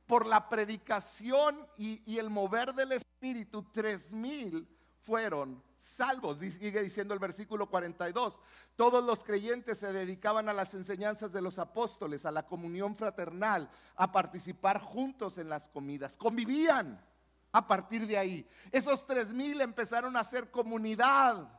por 0.05 0.27
la 0.27 0.49
predicación 0.49 1.67
y, 1.75 2.03
y 2.11 2.19
el 2.19 2.29
mover 2.29 2.73
del 2.73 2.91
Espíritu, 2.91 3.63
tres 3.71 4.13
mil 4.13 4.67
fueron 5.01 5.63
salvos. 5.79 6.39
Sigue 6.39 6.81
diciendo 6.81 7.13
el 7.13 7.19
versículo 7.19 7.69
42. 7.69 8.39
Todos 8.75 9.03
los 9.03 9.23
creyentes 9.23 9.79
se 9.79 9.91
dedicaban 9.91 10.49
a 10.49 10.53
las 10.53 10.73
enseñanzas 10.73 11.31
de 11.31 11.41
los 11.41 11.57
apóstoles, 11.59 12.25
a 12.25 12.31
la 12.31 12.45
comunión 12.45 12.95
fraternal, 12.95 13.69
a 13.95 14.11
participar 14.11 14.79
juntos 14.81 15.37
en 15.37 15.49
las 15.49 15.67
comidas. 15.67 16.17
Convivían 16.17 17.03
a 17.51 17.65
partir 17.65 18.05
de 18.05 18.17
ahí. 18.17 18.47
Esos 18.71 19.05
tres 19.07 19.33
mil 19.33 19.59
empezaron 19.61 20.15
a 20.15 20.21
hacer 20.21 20.51
comunidad. 20.51 21.49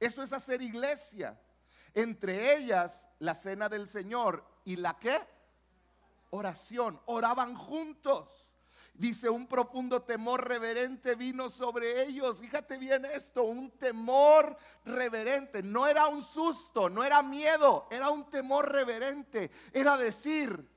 Eso 0.00 0.22
es 0.22 0.32
hacer 0.32 0.62
iglesia. 0.62 1.38
Entre 1.92 2.56
ellas 2.56 3.08
la 3.18 3.34
cena 3.34 3.68
del 3.68 3.88
Señor 3.88 4.44
y 4.64 4.76
la 4.76 4.98
que? 4.98 5.18
Oración. 6.30 7.00
Oraban 7.06 7.54
juntos. 7.54 8.43
Dice, 8.94 9.28
un 9.28 9.48
profundo 9.48 10.02
temor 10.02 10.46
reverente 10.46 11.16
vino 11.16 11.50
sobre 11.50 12.04
ellos. 12.04 12.38
Fíjate 12.38 12.78
bien 12.78 13.04
esto, 13.04 13.42
un 13.42 13.72
temor 13.72 14.56
reverente. 14.84 15.64
No 15.64 15.88
era 15.88 16.06
un 16.06 16.22
susto, 16.22 16.88
no 16.88 17.02
era 17.02 17.20
miedo, 17.20 17.88
era 17.90 18.10
un 18.10 18.30
temor 18.30 18.70
reverente. 18.70 19.50
Era 19.72 19.96
decir, 19.96 20.70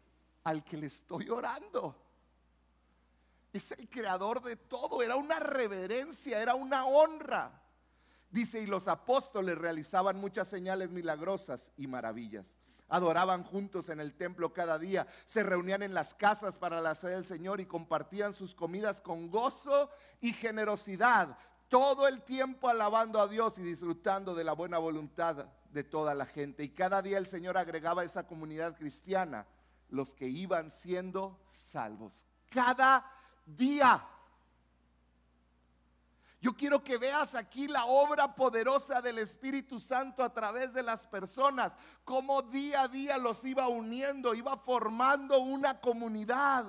al 0.43 0.63
que 0.63 0.77
le 0.77 0.87
estoy 0.87 1.29
orando. 1.29 1.95
Es 3.53 3.71
el 3.73 3.87
creador 3.87 4.41
de 4.41 4.55
todo, 4.55 5.03
era 5.03 5.15
una 5.15 5.39
reverencia, 5.39 6.41
era 6.41 6.55
una 6.55 6.87
honra. 6.87 7.61
Dice, 8.31 8.59
y 8.59 8.65
los 8.65 8.87
apóstoles 8.87 9.55
realizaban 9.55 10.17
muchas 10.17 10.47
señales 10.47 10.89
milagrosas 10.89 11.71
y 11.77 11.85
maravillas 11.85 12.57
adoraban 12.89 13.43
juntos 13.43 13.89
en 13.89 13.99
el 13.99 14.13
templo 14.13 14.53
cada 14.53 14.79
día, 14.79 15.07
se 15.25 15.43
reunían 15.43 15.83
en 15.83 15.93
las 15.93 16.13
casas 16.13 16.57
para 16.57 16.81
la 16.81 16.95
sede 16.95 17.15
del 17.15 17.25
Señor 17.25 17.59
y 17.59 17.65
compartían 17.65 18.33
sus 18.33 18.55
comidas 18.55 19.01
con 19.01 19.29
gozo 19.29 19.89
y 20.21 20.33
generosidad, 20.33 21.37
todo 21.67 22.07
el 22.07 22.21
tiempo 22.21 22.69
alabando 22.69 23.19
a 23.19 23.27
Dios 23.27 23.57
y 23.57 23.61
disfrutando 23.61 24.33
de 24.33 24.43
la 24.43 24.53
buena 24.53 24.77
voluntad 24.77 25.47
de 25.71 25.83
toda 25.83 26.15
la 26.15 26.25
gente. 26.25 26.63
Y 26.63 26.69
cada 26.69 27.01
día 27.01 27.17
el 27.17 27.27
Señor 27.27 27.57
agregaba 27.57 28.03
a 28.03 28.05
esa 28.05 28.25
comunidad 28.25 28.77
cristiana 28.77 29.45
los 29.89 30.15
que 30.15 30.27
iban 30.27 30.71
siendo 30.71 31.39
salvos. 31.51 32.25
Cada 32.49 33.05
día. 33.45 34.05
Yo 36.39 36.55
quiero 36.55 36.83
que 36.83 36.97
veas 36.97 37.33
aquí 37.33 37.67
la 37.67 37.85
obra 37.85 38.35
poderosa 38.35 39.01
del 39.01 39.17
Espíritu 39.17 39.79
Santo 39.79 40.23
a 40.23 40.31
través 40.31 40.71
de 40.71 40.83
las 40.83 41.07
personas, 41.07 41.75
cómo 42.03 42.43
día 42.43 42.81
a 42.81 42.87
día 42.87 43.17
los 43.17 43.43
iba 43.43 43.67
uniendo, 43.67 44.35
iba 44.35 44.55
formando 44.57 45.39
una 45.39 45.81
comunidad. 45.81 46.65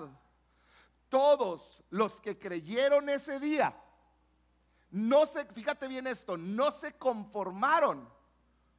Todos 1.11 1.83
los 1.91 2.19
que 2.21 2.39
creyeron 2.39 3.11
ese 3.11 3.39
día, 3.39 3.77
no 4.91 5.27
se, 5.27 5.45
fíjate 5.45 5.87
bien 5.87 6.07
esto, 6.07 6.39
no 6.39 6.73
se 6.73 6.97
conformaron 6.97 8.09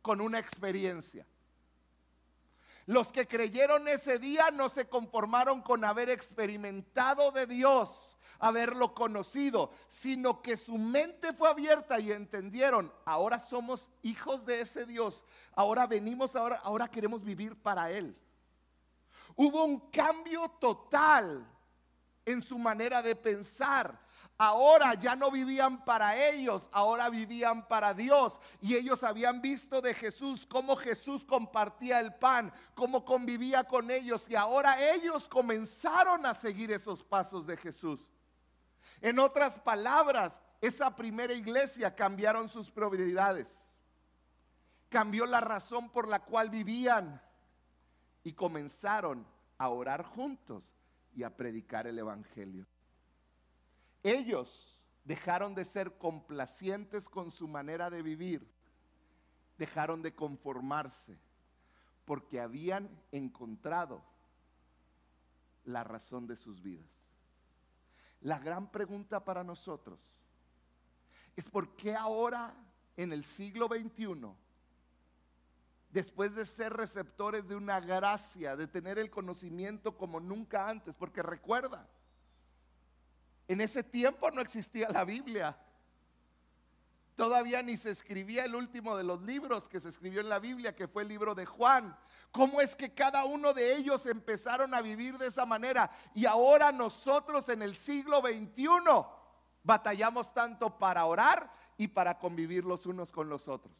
con 0.01 0.21
una 0.21 0.39
experiencia. 0.39 1.27
Los 2.87 3.11
que 3.11 3.27
creyeron 3.27 3.87
ese 3.87 4.17
día 4.17 4.49
no 4.49 4.69
se 4.69 4.89
conformaron 4.89 5.61
con 5.61 5.85
haber 5.85 6.09
experimentado 6.09 7.31
de 7.31 7.45
Dios 7.45 8.08
haberlo 8.39 8.93
conocido, 8.93 9.71
sino 9.87 10.41
que 10.41 10.57
su 10.57 10.77
mente 10.77 11.33
fue 11.33 11.49
abierta 11.49 11.99
y 11.99 12.11
entendieron, 12.11 12.91
ahora 13.05 13.39
somos 13.39 13.89
hijos 14.01 14.45
de 14.45 14.61
ese 14.61 14.85
Dios, 14.85 15.23
ahora 15.53 15.87
venimos, 15.87 16.35
ahora, 16.35 16.57
ahora 16.63 16.87
queremos 16.87 17.23
vivir 17.23 17.55
para 17.55 17.91
Él. 17.91 18.15
Hubo 19.35 19.63
un 19.63 19.89
cambio 19.89 20.49
total 20.59 21.45
en 22.25 22.41
su 22.41 22.57
manera 22.57 23.01
de 23.01 23.15
pensar. 23.15 23.99
Ahora 24.41 24.93
ya 24.93 25.17
no 25.17 25.29
vivían 25.31 25.83
para 25.83 26.15
ellos, 26.15 26.69
ahora 26.71 27.09
vivían 27.09 27.67
para 27.67 27.93
Dios. 27.93 28.39
Y 28.61 28.73
ellos 28.73 29.03
habían 29.03 29.41
visto 29.41 29.81
de 29.81 29.93
Jesús 29.93 30.47
cómo 30.47 30.77
Jesús 30.77 31.25
compartía 31.25 31.99
el 31.99 32.15
pan, 32.15 32.53
cómo 32.73 33.03
convivía 33.03 33.65
con 33.65 33.91
ellos. 33.91 34.29
Y 34.29 34.37
ahora 34.37 34.81
ellos 34.93 35.27
comenzaron 35.27 36.25
a 36.25 36.33
seguir 36.33 36.71
esos 36.71 37.03
pasos 37.03 37.47
de 37.47 37.57
Jesús. 37.57 38.09
En 39.01 39.19
otras 39.19 39.59
palabras, 39.59 40.41
esa 40.61 40.95
primera 40.95 41.33
iglesia 41.33 41.93
cambiaron 41.93 42.47
sus 42.47 42.71
prioridades. 42.71 43.75
Cambió 44.87 45.25
la 45.25 45.41
razón 45.41 45.89
por 45.89 46.07
la 46.07 46.23
cual 46.23 46.49
vivían 46.49 47.21
y 48.23 48.31
comenzaron 48.31 49.27
a 49.57 49.67
orar 49.67 50.05
juntos 50.05 50.63
y 51.13 51.23
a 51.23 51.35
predicar 51.35 51.87
el 51.87 51.99
Evangelio. 51.99 52.65
Ellos 54.03 54.79
dejaron 55.03 55.55
de 55.55 55.65
ser 55.65 55.97
complacientes 55.97 57.09
con 57.09 57.31
su 57.31 57.47
manera 57.47 57.89
de 57.89 58.01
vivir, 58.01 58.47
dejaron 59.57 60.01
de 60.01 60.13
conformarse, 60.13 61.19
porque 62.05 62.39
habían 62.39 62.89
encontrado 63.11 64.03
la 65.65 65.83
razón 65.83 66.27
de 66.27 66.35
sus 66.35 66.61
vidas. 66.61 66.89
La 68.21 68.39
gran 68.39 68.71
pregunta 68.71 69.23
para 69.23 69.43
nosotros 69.43 69.99
es 71.35 71.49
por 71.49 71.75
qué 71.75 71.95
ahora, 71.95 72.53
en 72.97 73.13
el 73.13 73.23
siglo 73.23 73.67
XXI, 73.67 74.33
después 75.89 76.35
de 76.35 76.45
ser 76.45 76.73
receptores 76.73 77.47
de 77.47 77.55
una 77.55 77.79
gracia, 77.79 78.55
de 78.55 78.67
tener 78.67 78.99
el 78.99 79.09
conocimiento 79.09 79.97
como 79.97 80.19
nunca 80.19 80.67
antes, 80.67 80.93
porque 80.95 81.23
recuerda, 81.23 81.87
en 83.49 83.61
ese 83.61 83.83
tiempo 83.83 84.29
no 84.29 84.41
existía 84.41 84.87
la 84.89 85.03
Biblia. 85.03 85.57
Todavía 87.15 87.63
ni 87.63 87.77
se 87.77 87.89
escribía 87.89 88.45
el 88.45 88.53
último 88.53 88.95
de 88.95 89.03
los 89.03 89.23
libros 89.23 89.67
que 89.67 89.79
se 89.79 89.89
escribió 89.89 90.21
en 90.21 90.29
la 90.29 90.37
Biblia, 90.37 90.75
que 90.75 90.87
fue 90.87 91.01
el 91.01 91.09
libro 91.09 91.33
de 91.33 91.47
Juan. 91.47 91.97
¿Cómo 92.31 92.61
es 92.61 92.75
que 92.75 92.93
cada 92.93 93.25
uno 93.25 93.51
de 93.51 93.75
ellos 93.75 94.05
empezaron 94.05 94.75
a 94.75 94.81
vivir 94.81 95.17
de 95.17 95.27
esa 95.27 95.47
manera? 95.47 95.89
Y 96.13 96.27
ahora 96.27 96.71
nosotros 96.71 97.49
en 97.49 97.63
el 97.63 97.75
siglo 97.75 98.21
XXI 98.21 98.67
batallamos 99.63 100.31
tanto 100.31 100.77
para 100.77 101.03
orar 101.05 101.51
y 101.75 101.87
para 101.87 102.19
convivir 102.19 102.63
los 102.63 102.85
unos 102.85 103.11
con 103.11 103.29
los 103.29 103.47
otros. 103.47 103.73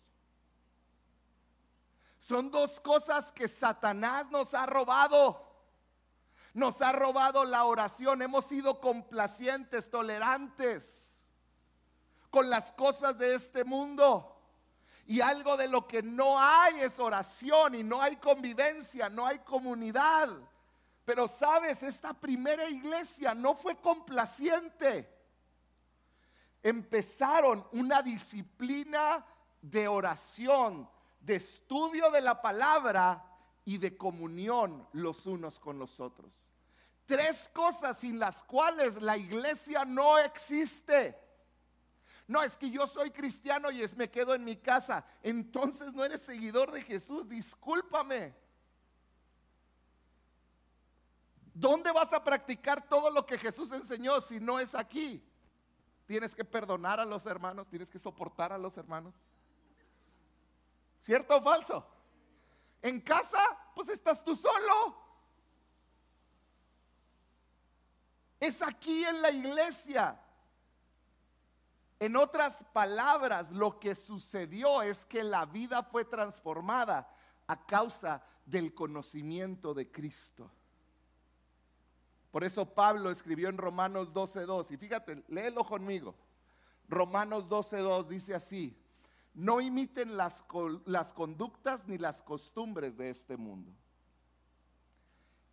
Son 2.19 2.49
dos 2.49 2.79
cosas 2.79 3.31
que 3.31 3.47
Satanás 3.47 4.31
nos 4.31 4.55
ha 4.55 4.65
robado. 4.65 5.48
Nos 6.53 6.81
ha 6.81 6.91
robado 6.91 7.43
la 7.45 7.65
oración. 7.65 8.21
Hemos 8.21 8.45
sido 8.45 8.79
complacientes, 8.81 9.89
tolerantes 9.89 11.27
con 12.29 12.49
las 12.49 12.71
cosas 12.71 13.17
de 13.17 13.35
este 13.35 13.63
mundo. 13.63 14.35
Y 15.05 15.21
algo 15.21 15.57
de 15.57 15.67
lo 15.67 15.87
que 15.87 16.03
no 16.03 16.39
hay 16.39 16.81
es 16.81 16.99
oración 16.99 17.73
y 17.75 17.83
no 17.83 18.01
hay 18.01 18.17
convivencia, 18.17 19.09
no 19.09 19.25
hay 19.25 19.39
comunidad. 19.39 20.29
Pero 21.03 21.27
sabes, 21.27 21.81
esta 21.81 22.13
primera 22.13 22.69
iglesia 22.69 23.33
no 23.33 23.55
fue 23.55 23.75
complaciente. 23.77 25.11
Empezaron 26.61 27.67
una 27.71 28.03
disciplina 28.03 29.25
de 29.61 29.87
oración, 29.87 30.87
de 31.19 31.35
estudio 31.35 32.11
de 32.11 32.21
la 32.21 32.39
palabra 32.41 33.25
y 33.65 33.79
de 33.79 33.97
comunión 33.97 34.87
los 34.93 35.25
unos 35.25 35.59
con 35.59 35.79
los 35.79 35.99
otros. 35.99 36.31
Tres 37.09 37.49
cosas 37.55 37.97
sin 37.97 38.19
las 38.19 38.43
cuales 38.43 39.01
la 39.01 39.17
iglesia 39.17 39.83
no 39.83 40.19
existe. 40.19 41.19
No, 42.27 42.43
es 42.43 42.55
que 42.55 42.69
yo 42.69 42.85
soy 42.85 43.09
cristiano 43.09 43.71
y 43.71 43.81
es, 43.81 43.95
me 43.95 44.11
quedo 44.11 44.35
en 44.35 44.43
mi 44.43 44.55
casa. 44.57 45.03
Entonces 45.23 45.91
no 45.91 46.05
eres 46.05 46.21
seguidor 46.21 46.71
de 46.71 46.83
Jesús, 46.83 47.27
discúlpame. 47.27 48.35
¿Dónde 51.51 51.91
vas 51.91 52.13
a 52.13 52.23
practicar 52.23 52.87
todo 52.87 53.09
lo 53.09 53.25
que 53.25 53.39
Jesús 53.39 53.71
enseñó 53.71 54.21
si 54.21 54.39
no 54.39 54.59
es 54.59 54.75
aquí? 54.75 55.27
Tienes 56.05 56.35
que 56.35 56.45
perdonar 56.45 56.99
a 56.99 57.05
los 57.05 57.25
hermanos, 57.25 57.67
tienes 57.69 57.89
que 57.89 57.97
soportar 57.97 58.53
a 58.53 58.59
los 58.59 58.77
hermanos. 58.77 59.15
¿Cierto 61.01 61.37
o 61.37 61.41
falso? 61.41 61.87
En 62.83 63.01
casa, 63.01 63.39
pues 63.73 63.89
estás 63.89 64.23
tú 64.23 64.35
solo. 64.35 65.08
Es 68.39 68.61
aquí 68.61 69.03
en 69.03 69.21
la 69.21 69.31
iglesia. 69.31 70.19
En 71.99 72.15
otras 72.15 72.63
palabras, 72.71 73.51
lo 73.51 73.77
que 73.77 73.93
sucedió 73.93 74.81
es 74.81 75.05
que 75.05 75.23
la 75.23 75.45
vida 75.45 75.83
fue 75.83 76.05
transformada 76.05 77.09
a 77.47 77.65
causa 77.65 78.23
del 78.45 78.73
conocimiento 78.73 79.73
de 79.73 79.91
Cristo. 79.91 80.49
Por 82.31 82.43
eso 82.43 82.73
Pablo 82.73 83.11
escribió 83.11 83.49
en 83.49 83.57
Romanos 83.57 84.13
12.2, 84.13 84.71
y 84.71 84.77
fíjate, 84.77 85.23
léelo 85.27 85.65
conmigo. 85.65 86.15
Romanos 86.87 87.49
12.2 87.49 88.07
dice 88.07 88.33
así, 88.33 88.77
no 89.33 89.59
imiten 89.59 90.15
las, 90.15 90.43
las 90.85 91.11
conductas 91.11 91.85
ni 91.87 91.97
las 91.97 92.21
costumbres 92.21 92.95
de 92.97 93.09
este 93.09 93.35
mundo. 93.35 93.73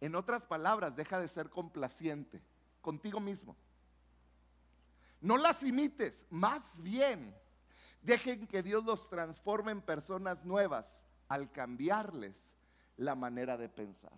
En 0.01 0.15
otras 0.15 0.47
palabras, 0.47 0.95
deja 0.95 1.19
de 1.19 1.29
ser 1.29 1.51
complaciente 1.51 2.43
contigo 2.87 3.19
mismo. 3.19 3.57
No 5.21 5.37
las 5.37 5.65
imites, 5.65 6.25
más 6.31 6.81
bien 6.81 7.37
dejen 8.01 8.47
que 8.47 8.63
Dios 8.63 8.85
los 8.85 9.11
transforme 9.11 9.73
en 9.73 9.83
personas 9.83 10.45
nuevas 10.45 11.03
al 11.27 11.51
cambiarles 11.51 12.37
la 12.97 13.17
manera 13.17 13.57
de 13.57 13.69
pensar. 13.69 14.13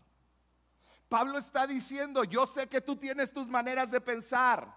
Pablo 1.08 1.38
está 1.38 1.66
diciendo, 1.66 2.24
yo 2.24 2.44
sé 2.44 2.68
que 2.68 2.82
tú 2.82 2.94
tienes 2.96 3.32
tus 3.32 3.48
maneras 3.48 3.90
de 3.90 4.02
pensar, 4.02 4.76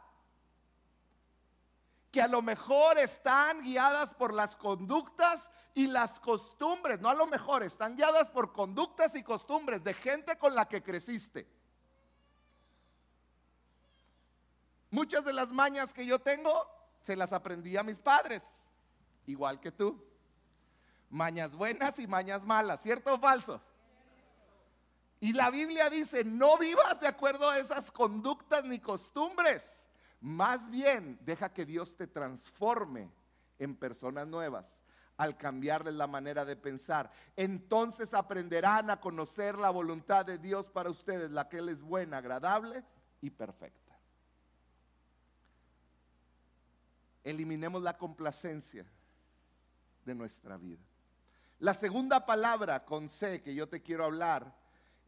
que 2.10 2.21
a 2.21 2.30
lo 2.30 2.41
mejor 2.41 2.97
están 2.97 3.62
guiadas 3.62 4.13
por 4.13 4.34
las 4.34 4.56
conductas 4.56 5.51
y 5.73 5.88
las 5.88 6.17
costumbres, 6.21 7.01
no 7.01 7.10
a 7.10 7.13
lo 7.13 7.27
mejor, 7.27 7.62
están 7.62 7.97
guiadas 7.97 8.30
por 8.30 8.54
conductas 8.54 9.15
y 9.15 9.23
costumbres 9.23 9.84
de 9.84 9.93
gente 9.93 10.38
con 10.38 10.56
la 10.56 10.69
que 10.69 10.82
creciste. 10.82 11.61
Muchas 14.91 15.23
de 15.23 15.34
las 15.34 15.51
mañas 15.51 15.93
que 15.93 16.06
yo 16.06 16.19
tengo 16.19 16.67
se 17.01 17.15
las 17.15 17.34
aprendí 17.34 17.77
a 17.77 17.84
mis 17.84 17.97
padres, 17.97 18.43
igual 19.25 19.60
que 19.60 19.71
tú. 19.71 20.06
Mañas 21.10 21.56
buenas 21.56 21.97
y 21.97 22.08
mañas 22.08 22.45
malas, 22.45 22.82
¿cierto 22.82 23.13
o 23.13 23.19
falso? 23.19 23.62
Y 25.21 25.34
la 25.34 25.49
Biblia 25.49 25.89
dice, 25.89 26.23
no 26.23 26.58
vivas 26.58 26.99
de 26.99 27.08
acuerdo 27.08 27.49
a 27.49 27.58
esas 27.58 27.91
conductas 27.91 28.63
ni 28.65 28.80
costumbres. 28.80 29.86
Más 30.19 30.69
bien, 30.69 31.17
deja 31.21 31.54
que 31.54 31.65
Dios 31.65 31.95
te 31.95 32.08
transforme 32.08 33.10
en 33.60 33.75
personas 33.75 34.27
nuevas 34.27 34.82
al 35.17 35.38
cambiarles 35.38 35.93
la 35.93 36.08
manera 36.08 36.43
de 36.43 36.56
pensar. 36.56 37.12
Entonces 37.36 38.13
aprenderán 38.13 38.89
a 38.89 38.99
conocer 38.99 39.58
la 39.58 39.69
voluntad 39.69 40.25
de 40.25 40.39
Dios 40.39 40.69
para 40.69 40.89
ustedes, 40.89 41.30
la 41.30 41.47
que 41.47 41.60
Él 41.60 41.69
es 41.69 41.82
buena, 41.82 42.17
agradable 42.17 42.84
y 43.21 43.30
perfecta. 43.30 43.90
Eliminemos 47.23 47.81
la 47.81 47.97
complacencia 47.97 48.86
de 50.05 50.15
nuestra 50.15 50.57
vida. 50.57 50.81
La 51.60 51.73
segunda 51.73 52.25
palabra 52.25 52.86
con 52.86 53.07
C 53.07 53.41
que 53.41 53.53
yo 53.53 53.69
te 53.69 53.81
quiero 53.81 54.05
hablar 54.05 54.55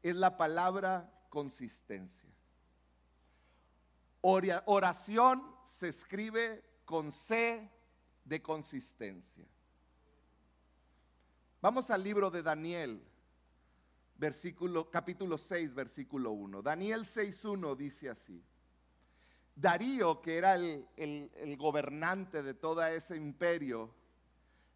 es 0.04 0.16
la 0.16 0.38
palabra 0.38 1.12
consistencia. 1.30 2.30
Oración 4.22 5.44
se 5.66 5.90
escribe 5.90 6.64
con 6.86 7.12
C 7.12 7.70
de 8.24 8.42
consistencia. 8.42 9.46
Vamos 11.62 11.90
al 11.90 12.04
libro 12.04 12.30
de 12.30 12.44
Daniel, 12.44 13.02
versículo, 14.18 14.90
capítulo 14.92 15.38
6, 15.38 15.74
versículo 15.74 16.32
1. 16.32 16.62
Daniel 16.62 17.02
6.1 17.02 17.76
dice 17.76 18.10
así. 18.10 18.44
Darío, 19.56 20.20
que 20.22 20.38
era 20.38 20.56
el, 20.56 21.58
gobernante 21.58 22.42
de 22.42 22.54
todo 22.54 22.84
ese 22.86 23.16
imperio, 23.16 23.94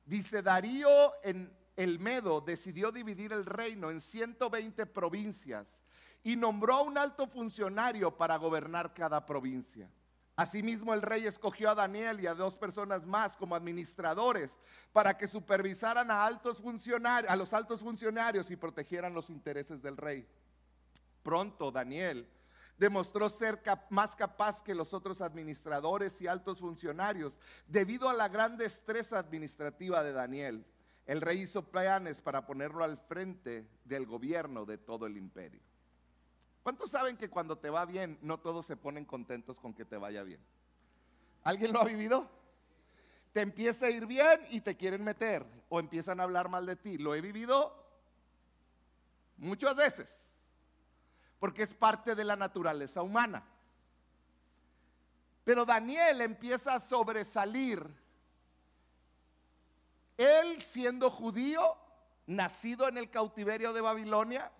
dice, 0.05 0.41
Darío 0.41 1.13
en 1.23 1.51
el 1.75 1.99
Medo 1.99 2.41
decidió 2.41 2.91
dividir 2.91 3.33
el 3.33 3.45
reino 3.45 3.89
en 3.89 4.01
120 4.01 4.85
provincias 4.87 5.79
y 6.23 6.35
nombró 6.35 6.75
a 6.75 6.81
un 6.81 6.97
alto 6.97 7.27
funcionario 7.27 8.15
para 8.15 8.37
gobernar 8.37 8.93
cada 8.93 9.25
provincia. 9.25 9.89
Asimismo, 10.35 10.93
el 10.93 11.01
rey 11.01 11.25
escogió 11.25 11.71
a 11.71 11.75
Daniel 11.75 12.19
y 12.19 12.27
a 12.27 12.35
dos 12.35 12.55
personas 12.55 13.05
más 13.07 13.35
como 13.35 13.55
administradores 13.55 14.59
para 14.93 15.17
que 15.17 15.27
supervisaran 15.27 16.11
a, 16.11 16.25
altos 16.25 16.59
funcionarios, 16.59 17.31
a 17.31 17.35
los 17.35 17.53
altos 17.53 17.79
funcionarios 17.79 18.51
y 18.51 18.55
protegieran 18.55 19.15
los 19.15 19.31
intereses 19.31 19.81
del 19.81 19.97
rey. 19.97 20.27
Pronto 21.23 21.71
Daniel 21.71 22.27
demostró 22.77 23.29
ser 23.29 23.61
más 23.89 24.15
capaz 24.15 24.61
que 24.61 24.75
los 24.75 24.93
otros 24.93 25.21
administradores 25.21 26.21
y 26.21 26.27
altos 26.27 26.59
funcionarios 26.59 27.39
debido 27.67 28.09
a 28.09 28.13
la 28.13 28.27
gran 28.27 28.57
destreza 28.57 29.19
administrativa 29.19 30.03
de 30.03 30.13
Daniel 30.13 30.65
el 31.07 31.21
rey 31.21 31.39
hizo 31.39 31.63
planes 31.63 32.19
para 32.19 32.45
ponerlo 32.45 32.83
al 32.83 32.97
frente 32.97 33.65
del 33.85 34.05
gobierno 34.05 34.65
de 34.65 34.77
todo 34.77 35.05
el 35.05 35.15
imperio. 35.15 35.61
¿Cuántos 36.63 36.91
saben 36.91 37.15
que 37.15 37.29
cuando 37.29 37.57
te 37.57 37.69
va 37.69 37.85
bien, 37.85 38.19
no 38.21 38.41
todos 38.41 38.65
se 38.65 38.75
ponen 38.75 39.05
contentos 39.05 39.57
con 39.57 39.73
que 39.73 39.85
te 39.85 39.95
vaya 39.95 40.23
bien? 40.23 40.41
¿Alguien 41.43 41.71
lo 41.71 41.79
ha 41.79 41.85
vivido? 41.85 42.29
Te 43.31 43.39
empieza 43.39 43.85
a 43.85 43.89
ir 43.89 44.05
bien 44.05 44.41
y 44.51 44.59
te 44.59 44.75
quieren 44.75 45.01
meter 45.01 45.45
o 45.69 45.79
empiezan 45.79 46.19
a 46.19 46.23
hablar 46.23 46.49
mal 46.49 46.65
de 46.65 46.75
ti. 46.75 46.97
Lo 46.97 47.15
he 47.15 47.21
vivido 47.21 47.73
muchas 49.37 49.77
veces, 49.77 50.26
porque 51.39 51.63
es 51.63 51.73
parte 51.73 52.15
de 52.15 52.23
la 52.23 52.35
naturaleza 52.35 53.01
humana. 53.01 53.43
Pero 55.43 55.65
Daniel 55.65 56.21
empieza 56.21 56.75
a 56.75 56.79
sobresalir 56.79 57.85
él 60.17 60.61
siendo 60.61 61.09
judío, 61.09 61.77
nacido 62.25 62.87
en 62.87 62.97
el 62.97 63.09
cautiverio 63.09 63.71
de 63.71 63.81
Babilonia, 63.81 64.51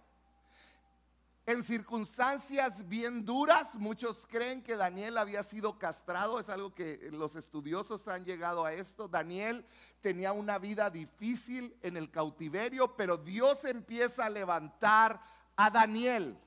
en 1.48 1.64
circunstancias 1.64 2.90
bien 2.90 3.26
duras, 3.26 3.76
muchos 3.76 4.28
creen 4.28 4.62
que 4.62 4.76
Daniel 4.76 5.18
había 5.18 5.44
sido 5.44 5.80
castrado, 5.80 6.42
es 6.42 6.50
algo 6.50 6.76
que 6.76 7.08
los 7.14 7.38
estudiosos 7.38 8.10
han 8.10 8.26
llegado 8.26 8.66
a 8.66 8.74
esto. 8.74 9.08
Daniel 9.08 9.66
tenía 10.02 10.34
una 10.34 10.58
vida 10.58 10.90
difícil 10.90 11.74
en 11.82 11.96
el 11.96 12.12
cautiverio, 12.12 12.98
pero 12.98 13.16
Dios 13.16 13.64
empieza 13.64 14.26
a 14.26 14.30
levantar 14.30 15.22
a 15.56 15.70
Daniel. 15.70 16.38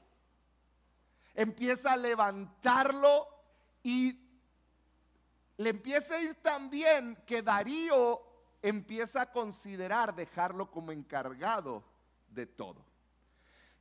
Empieza 1.34 1.92
a 1.92 1.96
levantarlo 1.96 3.26
y 3.82 4.18
le 5.56 5.70
empieza 5.70 6.14
a 6.14 6.20
ir 6.20 6.34
tan 6.36 6.70
bien 6.70 7.16
que 7.26 7.42
Darío 7.42 8.22
empieza 8.62 9.22
a 9.22 9.30
considerar 9.30 10.14
dejarlo 10.14 10.70
como 10.70 10.92
encargado 10.92 11.84
de 12.28 12.46
todo. 12.46 12.84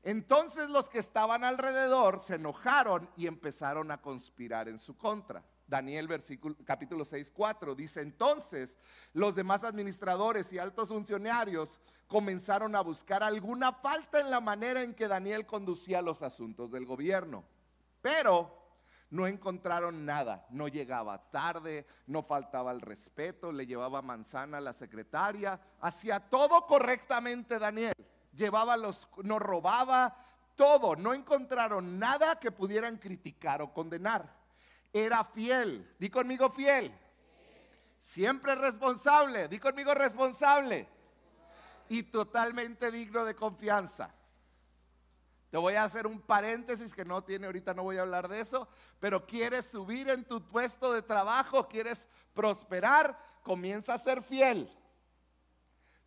Entonces 0.03 0.69
los 0.69 0.89
que 0.89 0.99
estaban 0.99 1.43
alrededor 1.43 2.21
se 2.21 2.35
enojaron 2.35 3.09
y 3.17 3.27
empezaron 3.27 3.91
a 3.91 4.01
conspirar 4.01 4.69
en 4.69 4.79
su 4.79 4.97
contra. 4.97 5.43
Daniel 5.69 6.08
versículo, 6.08 6.55
capítulo 6.65 7.05
6, 7.05 7.32
4 7.32 7.75
dice, 7.75 8.01
entonces 8.01 8.75
los 9.13 9.36
demás 9.36 9.63
administradores 9.63 10.51
y 10.51 10.58
altos 10.58 10.89
funcionarios 10.89 11.79
comenzaron 12.08 12.75
a 12.75 12.82
buscar 12.82 13.21
alguna 13.21 13.71
falta 13.71 14.19
en 14.19 14.32
la 14.32 14.41
manera 14.41 14.82
en 14.82 14.95
que 14.95 15.08
Daniel 15.08 15.45
conducía 15.45 16.01
los 16.01 16.23
asuntos 16.23 16.71
del 16.71 16.86
gobierno. 16.86 17.43
Pero 18.01 18.58
no 19.12 19.27
encontraron 19.27 20.05
nada, 20.05 20.47
no 20.49 20.67
llegaba 20.67 21.29
tarde, 21.29 21.86
no 22.08 22.23
faltaba 22.23 22.71
el 22.71 22.82
respeto, 22.82 23.51
le 23.51 23.67
llevaba 23.67 24.01
manzana 24.01 24.58
a 24.58 24.62
la 24.62 24.73
secretaria, 24.73 25.60
hacía 25.82 26.19
todo 26.19 26.65
correctamente 26.65 27.60
Daniel, 27.60 27.93
llevaba 28.34 28.75
los, 28.75 29.08
no 29.23 29.38
robaba, 29.38 30.15
todo, 30.55 30.95
no 30.95 31.13
encontraron 31.13 31.99
nada 31.99 32.39
que 32.39 32.51
pudieran 32.51 32.97
criticar 32.97 33.62
o 33.62 33.71
condenar. 33.71 34.38
Era 34.91 35.23
fiel, 35.23 35.95
di 35.99 36.10
conmigo 36.10 36.49
fiel, 36.49 36.91
siempre 38.02 38.56
responsable, 38.56 39.47
di 39.47 39.60
conmigo 39.60 39.93
responsable 39.93 40.88
y 41.89 42.04
totalmente 42.04 42.91
digno 42.91 43.23
de 43.23 43.36
confianza. 43.36 44.13
Te 45.52 45.58
voy 45.58 45.75
a 45.75 45.84
hacer 45.84 46.08
un 46.08 46.21
paréntesis 46.21 46.93
que 46.93 47.06
no 47.06 47.23
tiene, 47.23 47.47
ahorita 47.47 47.73
no 47.73 47.84
voy 47.84 47.97
a 47.97 48.02
hablar 48.02 48.28
de 48.28 48.39
eso, 48.39 48.67
pero 48.99 49.25
quieres 49.25 49.65
subir 49.65 50.10
en 50.10 50.23
tu 50.25 50.47
puesto 50.47 50.93
de 50.93 51.02
trabajo, 51.02 51.67
quieres 51.67 52.08
prosperar, 52.34 53.17
comienza 53.43 53.95
a 53.95 53.99
ser 53.99 54.23
fiel. 54.23 54.71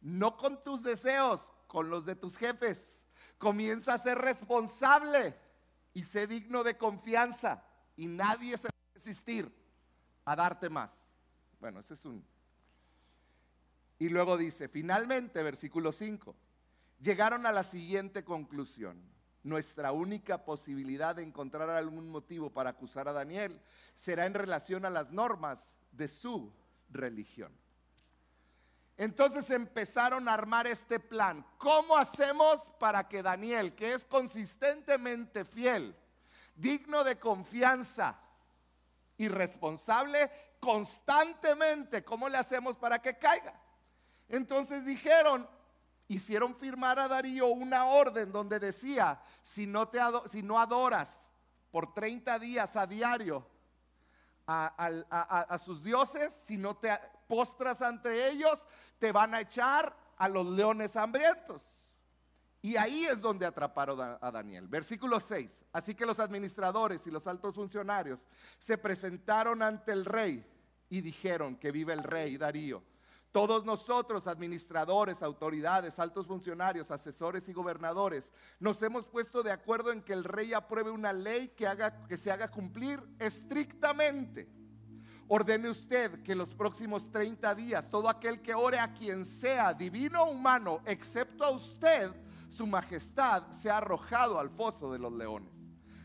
No 0.01 0.37
con 0.37 0.63
tus 0.63 0.83
deseos, 0.83 1.41
con 1.67 1.89
los 1.89 2.05
de 2.05 2.17
tus 2.17 2.37
jefes. 2.37 3.05
Comienza 3.39 3.95
a 3.95 3.99
ser 3.99 4.19
responsable 4.19 5.37
y 5.93 6.05
sé 6.05 6.27
digno 6.27 6.63
de 6.63 6.77
confianza 6.77 7.65
y 7.97 8.07
nadie 8.07 8.57
se 8.57 8.69
va 8.69 8.75
a 8.75 8.95
resistir 8.95 9.53
a 10.25 10.37
darte 10.37 10.69
más. 10.69 10.93
Bueno, 11.61 11.81
ese 11.81 11.95
es 11.95 12.05
un... 12.05 12.25
Y 13.99 14.09
luego 14.09 14.37
dice, 14.37 14.69
finalmente, 14.69 15.43
versículo 15.43 15.93
5, 15.93 16.35
llegaron 17.01 17.47
a 17.47 17.53
la 17.53 17.63
siguiente 17.63 18.25
conclusión. 18.25 19.01
Nuestra 19.45 19.93
única 19.93 20.45
posibilidad 20.45 21.17
de 21.17 21.23
encontrar 21.23 21.71
algún 21.71 22.09
motivo 22.11 22.51
para 22.51 22.71
acusar 22.71 23.09
a 23.09 23.13
Daniel 23.13 23.61
será 23.95 24.27
en 24.27 24.35
relación 24.35 24.85
a 24.85 24.91
las 24.91 25.11
normas 25.11 25.73
de 25.91 26.09
su 26.09 26.53
religión. 26.91 27.53
Entonces 28.97 29.51
empezaron 29.51 30.29
a 30.29 30.35
armar 30.35 30.67
este 30.67 31.01
plan. 31.01 31.45
¿Cómo 31.59 31.97
hacemos 31.97 32.61
para 32.79 33.09
que 33.09 33.23
Daniel, 33.23 33.75
que 33.75 33.95
es 33.95 34.05
consistentemente 34.05 35.45
fiel, 35.45 35.97
digno 36.63 37.03
de 37.03 37.19
confianza 37.19 38.19
y 39.17 39.29
responsable, 39.29 40.31
constantemente, 40.61 42.05
¿cómo 42.05 42.29
le 42.29 42.39
hacemos 42.39 42.79
para 42.79 43.03
que 43.03 43.19
caiga? 43.19 43.53
Entonces 44.29 44.87
dijeron, 44.87 45.47
hicieron 46.07 46.55
firmar 46.55 46.99
a 47.01 47.09
Darío 47.09 47.49
una 47.49 47.87
orden 47.87 48.31
donde 48.31 48.61
decía, 48.61 49.21
si 49.43 49.67
no, 49.67 49.89
te 49.89 49.99
si 50.31 50.43
no 50.43 50.61
adoras 50.61 51.29
por 51.71 51.93
30 51.93 52.39
días 52.39 52.77
a 52.77 52.87
diario 52.87 53.47
a, 54.47 55.59
sus 55.65 55.83
dioses, 55.83 56.33
si 56.33 56.57
no 56.57 56.77
te 56.77 56.97
postras 57.27 57.81
ante 57.83 58.29
ellos, 58.29 58.65
te 58.99 59.11
van 59.13 59.35
a 59.35 59.41
echar 59.41 59.95
a 60.17 60.29
los 60.29 60.47
leones 60.47 60.97
hambrientos. 60.97 61.63
Y 62.65 62.77
ahí 62.77 63.05
es 63.07 63.21
donde 63.21 63.45
atraparon 63.45 64.01
a 64.21 64.31
Daniel. 64.31 64.69
Versículo 64.69 65.19
6. 65.19 65.65
Así 65.73 65.97
que 65.97 66.07
los 66.07 66.21
administradores 66.21 67.05
y 67.09 67.11
los 67.11 67.27
altos 67.27 67.57
funcionarios 67.57 68.25
se 68.61 68.79
presentaron 68.79 69.63
ante 69.63 69.91
el 69.91 70.05
rey 70.05 70.47
y 70.89 71.01
dijeron 71.01 71.57
que 71.57 71.73
vive 71.73 71.93
el 71.93 72.05
rey 72.05 72.37
Darío. 72.37 72.85
Todos 73.33 73.65
nosotros, 73.65 74.27
administradores, 74.27 75.23
autoridades, 75.23 75.99
altos 75.99 76.27
funcionarios, 76.27 76.91
asesores 76.91 77.49
y 77.49 77.55
gobernadores, 77.55 78.31
nos 78.61 78.81
hemos 78.83 79.07
puesto 79.07 79.43
de 79.43 79.51
acuerdo 79.51 79.91
en 79.91 80.03
que 80.03 80.13
el 80.13 80.23
rey 80.23 80.53
apruebe 80.53 80.91
una 80.91 81.15
ley 81.15 81.49
que, 81.49 81.67
haga, 81.67 82.07
que 82.07 82.19
se 82.19 82.31
haga 82.31 82.49
cumplir 82.49 83.01
estrictamente. 83.19 84.49
Ordene 85.29 85.71
usted 85.71 86.23
que 86.23 86.35
los 86.35 86.55
próximos 86.55 87.11
30 87.11 87.55
días 87.55 87.91
todo 87.91 88.11
aquel 88.11 88.43
que 88.43 88.53
ore 88.53 88.79
a 88.79 88.93
quien 88.93 89.25
sea, 89.25 89.73
divino 89.73 90.25
o 90.25 90.31
humano, 90.31 90.83
excepto 90.85 91.43
a 91.43 91.51
usted, 91.51 92.13
su 92.53 92.67
majestad, 92.67 93.51
sea 93.51 93.79
arrojado 93.79 94.39
al 94.39 94.51
foso 94.51 94.93
de 94.93 94.99
los 94.99 95.13
leones. 95.13 95.51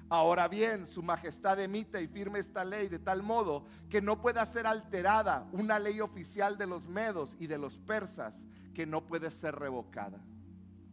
Ahora 0.10 0.48
bien, 0.48 0.88
su 0.88 1.04
majestad 1.04 1.60
emite 1.60 2.02
y 2.02 2.08
firme 2.08 2.40
esta 2.40 2.64
ley 2.64 2.88
de 2.88 3.00
tal 3.00 3.22
modo 3.22 3.66
que 3.90 4.02
no 4.02 4.22
pueda 4.22 4.46
ser 4.46 4.66
alterada 4.66 5.46
una 5.52 5.78
ley 5.78 6.00
oficial 6.00 6.58
de 6.58 6.66
los 6.66 6.88
medos 6.88 7.36
y 7.38 7.48
de 7.48 7.58
los 7.58 7.78
persas 7.78 8.46
que 8.74 8.86
no 8.86 9.06
puede 9.06 9.30
ser 9.30 9.56
revocada. 9.56 10.24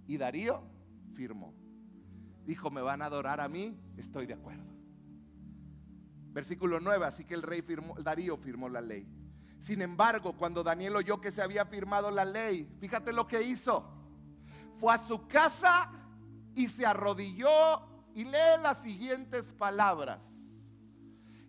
Y 0.09 0.17
Darío 0.17 0.65
firmó. 1.15 1.55
Dijo, 2.45 2.71
me 2.73 2.83
van 2.83 3.03
a 3.03 3.07
adorar 3.07 3.41
a 3.41 3.49
mí, 3.49 3.79
estoy 3.97 4.27
de 4.27 4.35
acuerdo. 4.35 4.75
Versículo 6.33 6.81
9, 6.81 7.07
así 7.07 7.25
que 7.25 7.35
el 7.35 7.43
rey 7.43 7.63
firmó, 7.63 7.95
Darío 8.03 8.37
firmó 8.37 8.69
la 8.69 8.81
ley. 8.81 9.07
Sin 9.61 9.81
embargo, 9.83 10.37
cuando 10.37 10.65
Daniel 10.65 10.97
oyó 10.97 11.21
que 11.21 11.31
se 11.31 11.41
había 11.41 11.65
firmado 11.65 12.11
la 12.11 12.25
ley, 12.25 12.69
fíjate 12.81 13.13
lo 13.13 13.29
que 13.29 13.43
hizo. 13.43 14.04
Fue 14.77 14.95
a 14.95 14.99
su 14.99 15.27
casa 15.27 15.91
y 16.55 16.69
se 16.69 16.87
arrodilló 16.87 17.83
y 18.15 18.25
lee 18.25 18.61
las 18.63 18.79
siguientes 18.83 19.51
palabras. 19.53 20.21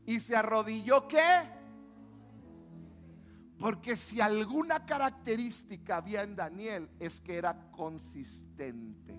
Y 0.05 0.19
se 0.19 0.35
arrodilló 0.35 1.07
qué? 1.07 1.55
Porque 3.57 3.95
si 3.95 4.19
alguna 4.19 4.85
característica 4.85 5.97
había 5.97 6.23
en 6.23 6.35
Daniel 6.35 6.89
es 6.99 7.21
que 7.21 7.35
era 7.37 7.71
consistente. 7.71 9.15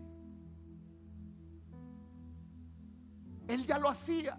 Él 3.49 3.65
ya 3.65 3.79
lo 3.79 3.89
hacía. 3.89 4.37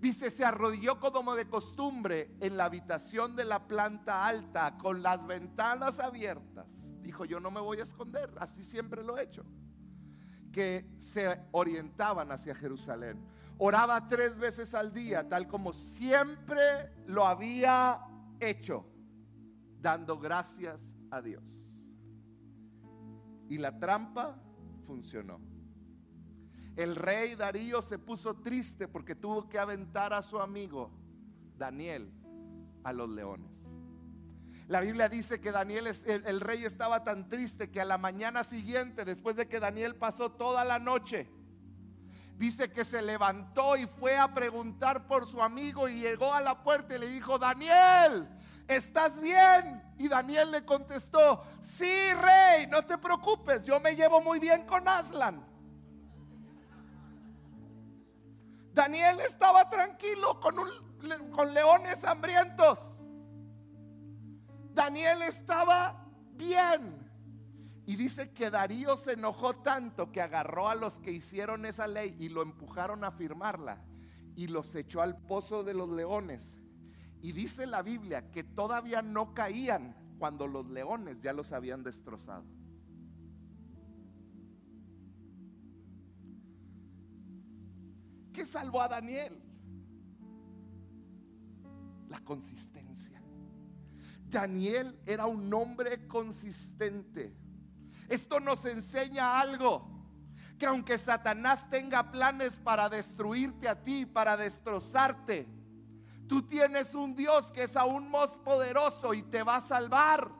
Dice, 0.00 0.30
se 0.30 0.44
arrodilló 0.44 1.00
como 1.00 1.34
de 1.34 1.48
costumbre 1.48 2.36
en 2.40 2.56
la 2.56 2.66
habitación 2.66 3.34
de 3.34 3.44
la 3.44 3.66
planta 3.66 4.24
alta 4.24 4.78
con 4.78 5.02
las 5.02 5.26
ventanas 5.26 5.98
abiertas. 5.98 6.87
Dijo, 7.08 7.24
yo 7.24 7.40
no 7.40 7.50
me 7.50 7.58
voy 7.58 7.78
a 7.78 7.84
esconder, 7.84 8.30
así 8.38 8.62
siempre 8.62 9.02
lo 9.02 9.16
he 9.16 9.22
hecho 9.22 9.42
que 10.52 10.94
se 10.98 11.40
orientaban 11.52 12.30
hacia 12.30 12.54
Jerusalén. 12.54 13.18
Oraba 13.56 14.06
tres 14.06 14.38
veces 14.38 14.74
al 14.74 14.92
día, 14.92 15.26
tal 15.26 15.48
como 15.48 15.72
siempre 15.72 16.92
lo 17.06 17.26
había 17.26 17.98
hecho, 18.40 18.84
dando 19.80 20.18
gracias 20.18 20.98
a 21.10 21.22
Dios. 21.22 21.72
Y 23.48 23.56
la 23.56 23.78
trampa 23.78 24.38
funcionó. 24.86 25.40
El 26.76 26.94
rey 26.94 27.36
Darío 27.36 27.80
se 27.80 27.98
puso 27.98 28.34
triste 28.34 28.86
porque 28.86 29.14
tuvo 29.14 29.48
que 29.48 29.58
aventar 29.58 30.12
a 30.12 30.22
su 30.22 30.38
amigo 30.38 30.90
Daniel 31.56 32.12
a 32.84 32.92
los 32.92 33.08
leones. 33.08 33.67
La 34.68 34.80
Biblia 34.80 35.08
dice 35.08 35.40
que 35.40 35.50
Daniel, 35.50 35.86
el, 35.86 36.40
rey 36.42 36.62
estaba 36.62 37.02
tan 37.02 37.26
triste 37.30 37.70
que 37.70 37.80
a 37.80 37.86
la 37.86 37.96
mañana 37.96 38.44
siguiente, 38.44 39.06
después 39.06 39.34
de 39.34 39.48
que 39.48 39.60
Daniel 39.60 39.96
pasó 39.96 40.30
toda 40.30 40.62
la 40.62 40.78
noche, 40.78 41.26
dice 42.36 42.70
que 42.70 42.84
se 42.84 43.00
levantó 43.00 43.78
y 43.78 43.86
fue 43.86 44.18
a 44.18 44.34
preguntar 44.34 45.06
por 45.06 45.26
su 45.26 45.42
amigo 45.42 45.88
y 45.88 46.00
llegó 46.00 46.34
a 46.34 46.42
la 46.42 46.62
puerta 46.62 46.94
y 46.94 46.98
le 46.98 47.08
dijo, 47.08 47.38
Daniel, 47.38 48.28
¿estás 48.68 49.18
bien? 49.22 49.82
Y 49.96 50.06
Daniel 50.06 50.50
le 50.50 50.62
contestó, 50.66 51.42
sí, 51.62 52.12
rey, 52.12 52.66
no 52.66 52.84
te 52.84 52.98
preocupes, 52.98 53.64
yo 53.64 53.80
me 53.80 53.96
llevo 53.96 54.20
muy 54.20 54.38
bien 54.38 54.66
con 54.66 54.86
Aslan. 54.86 55.46
Daniel 58.74 59.18
estaba 59.20 59.70
tranquilo 59.70 60.38
con, 60.40 60.56
con 61.32 61.54
leones 61.54 62.04
hambrientos. 62.04 62.97
Daniel 64.74 65.22
estaba 65.22 66.06
bien. 66.34 67.08
Y 67.86 67.96
dice 67.96 68.32
que 68.32 68.50
Darío 68.50 68.96
se 68.98 69.12
enojó 69.12 69.56
tanto 69.56 70.12
que 70.12 70.20
agarró 70.20 70.68
a 70.68 70.74
los 70.74 70.98
que 70.98 71.10
hicieron 71.10 71.64
esa 71.64 71.86
ley 71.86 72.16
y 72.18 72.28
lo 72.28 72.42
empujaron 72.42 73.02
a 73.02 73.12
firmarla 73.12 73.82
y 74.36 74.46
los 74.46 74.74
echó 74.74 75.00
al 75.00 75.16
pozo 75.16 75.64
de 75.64 75.74
los 75.74 75.88
leones. 75.88 76.58
Y 77.22 77.32
dice 77.32 77.66
la 77.66 77.82
Biblia 77.82 78.30
que 78.30 78.44
todavía 78.44 79.02
no 79.02 79.34
caían 79.34 79.96
cuando 80.18 80.46
los 80.46 80.68
leones 80.68 81.20
ya 81.20 81.32
los 81.32 81.50
habían 81.52 81.82
destrozado. 81.82 82.44
¿Qué 88.32 88.46
salvó 88.46 88.82
a 88.82 88.88
Daniel? 88.88 89.36
La 92.08 92.20
consistencia. 92.20 93.17
Daniel 94.30 94.98
era 95.06 95.26
un 95.26 95.52
hombre 95.52 96.06
consistente. 96.06 97.34
Esto 98.08 98.40
nos 98.40 98.64
enseña 98.64 99.38
algo, 99.38 99.86
que 100.58 100.66
aunque 100.66 100.98
Satanás 100.98 101.68
tenga 101.70 102.10
planes 102.10 102.54
para 102.54 102.88
destruirte 102.88 103.68
a 103.68 103.82
ti, 103.82 104.06
para 104.06 104.36
destrozarte, 104.36 105.46
tú 106.26 106.42
tienes 106.42 106.94
un 106.94 107.14
Dios 107.14 107.52
que 107.52 107.64
es 107.64 107.76
aún 107.76 108.10
más 108.10 108.30
poderoso 108.38 109.14
y 109.14 109.22
te 109.22 109.42
va 109.42 109.56
a 109.56 109.62
salvar. 109.62 110.30